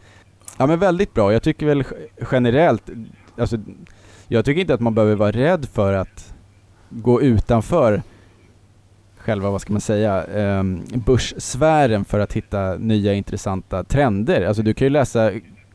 Ja 0.58 0.66
men 0.66 0.78
väldigt 0.78 1.14
bra. 1.14 1.32
Jag 1.32 1.42
tycker 1.42 1.66
väl 1.66 1.84
generellt, 2.32 2.90
alltså 3.38 3.56
jag 4.32 4.44
tycker 4.44 4.60
inte 4.60 4.74
att 4.74 4.80
man 4.80 4.94
behöver 4.94 5.14
vara 5.14 5.30
rädd 5.30 5.66
för 5.72 5.92
att 5.92 6.34
gå 6.90 7.22
utanför 7.22 8.02
själva, 9.16 9.50
vad 9.50 9.60
ska 9.60 9.72
man 9.72 9.80
säga, 9.80 10.24
eh, 10.24 10.62
börssfären 10.94 12.04
för 12.04 12.20
att 12.20 12.32
hitta 12.32 12.74
nya 12.74 13.14
intressanta 13.14 13.84
trender. 13.84 14.46
Alltså 14.46 14.62
du 14.62 14.74
kan 14.74 14.86
ju 14.86 14.90
läsa 14.90 15.30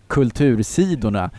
kultursidorna 0.07 1.29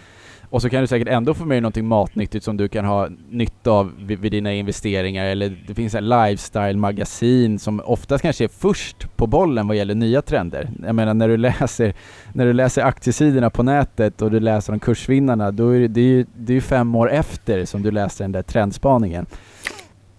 och 0.51 0.63
så 0.63 0.71
kan 0.71 0.81
du 0.81 0.87
säkert 0.87 1.09
ändå 1.09 1.35
få 1.35 1.45
med 1.45 1.55
dig 1.55 1.61
någonting 1.61 1.87
matnyttigt 1.87 2.45
som 2.45 2.57
du 2.57 2.69
kan 2.69 2.85
ha 2.85 3.09
nytta 3.31 3.71
av 3.71 3.93
vid, 3.99 4.19
vid 4.19 4.33
dina 4.33 4.53
investeringar 4.53 5.25
eller 5.25 5.65
det 5.67 5.75
finns 5.75 5.95
en 5.95 6.09
lifestyle-magasin 6.09 7.59
som 7.59 7.81
oftast 7.85 8.23
kanske 8.23 8.45
är 8.45 8.49
först 8.49 9.17
på 9.17 9.27
bollen 9.27 9.69
vad 9.69 9.77
gäller 9.77 9.95
nya 9.95 10.23
trender. 10.23 10.71
Jag 10.83 10.95
menar 10.95 11.15
när 11.15 11.29
du 11.29 11.37
läser, 11.37 11.95
när 12.33 12.47
du 12.47 12.53
läser 12.53 12.83
aktiesidorna 12.83 13.51
på 13.51 13.63
nätet 13.63 14.23
och 14.23 14.31
du 14.31 14.41
läser 14.41 14.73
om 14.73 14.81
kursvinnarna, 14.81 15.51
då 15.51 15.71
är 15.71 15.81
det, 15.81 15.89
det, 15.89 16.01
är, 16.01 16.27
det 16.37 16.55
är 16.55 16.61
fem 16.61 16.95
år 16.95 17.11
efter 17.11 17.65
som 17.65 17.83
du 17.83 17.91
läser 17.91 18.25
den 18.25 18.33
där 18.33 18.43
trendspaningen. 18.43 19.27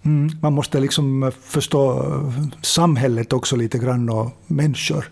Mm, 0.02 0.30
man 0.42 0.52
måste 0.52 0.80
liksom 0.80 1.32
förstå 1.42 2.04
samhället 2.62 3.32
också 3.32 3.56
lite 3.56 3.78
grann 3.78 4.10
och 4.10 4.30
människor. 4.46 5.08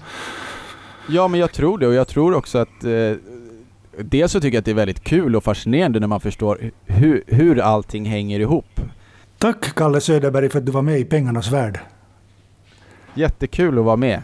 Ja, 1.09 1.29
men 1.29 1.41
jag 1.41 1.53
tror 1.53 1.79
det 1.79 1.87
och 1.87 1.95
jag 1.95 2.09
tror 2.09 2.35
också 2.35 2.59
att 2.59 2.85
eh, 2.85 2.91
dels 4.05 4.33
så 4.33 4.41
tycker 4.41 4.57
jag 4.57 4.61
att 4.61 4.65
det 4.65 4.71
är 4.71 4.75
väldigt 4.75 5.05
kul 5.05 5.37
och 5.37 5.45
fascinerande 5.45 6.01
när 6.01 6.07
man 6.07 6.21
förstår 6.21 6.71
hur, 6.87 7.25
hur 7.27 7.61
allting 7.61 8.05
hänger 8.05 8.41
ihop. 8.41 8.81
Tack 9.39 9.75
Kalle 9.75 10.01
Söderberg 10.01 10.49
för 10.49 10.59
att 10.59 10.67
du 10.67 10.73
var 10.73 10.83
med 10.83 11.01
i 11.01 11.05
Pengarnas 11.05 11.51
Värld. 11.51 11.81
Jättekul 13.15 13.79
att 13.79 13.85
vara 13.85 13.97
med. 13.97 14.23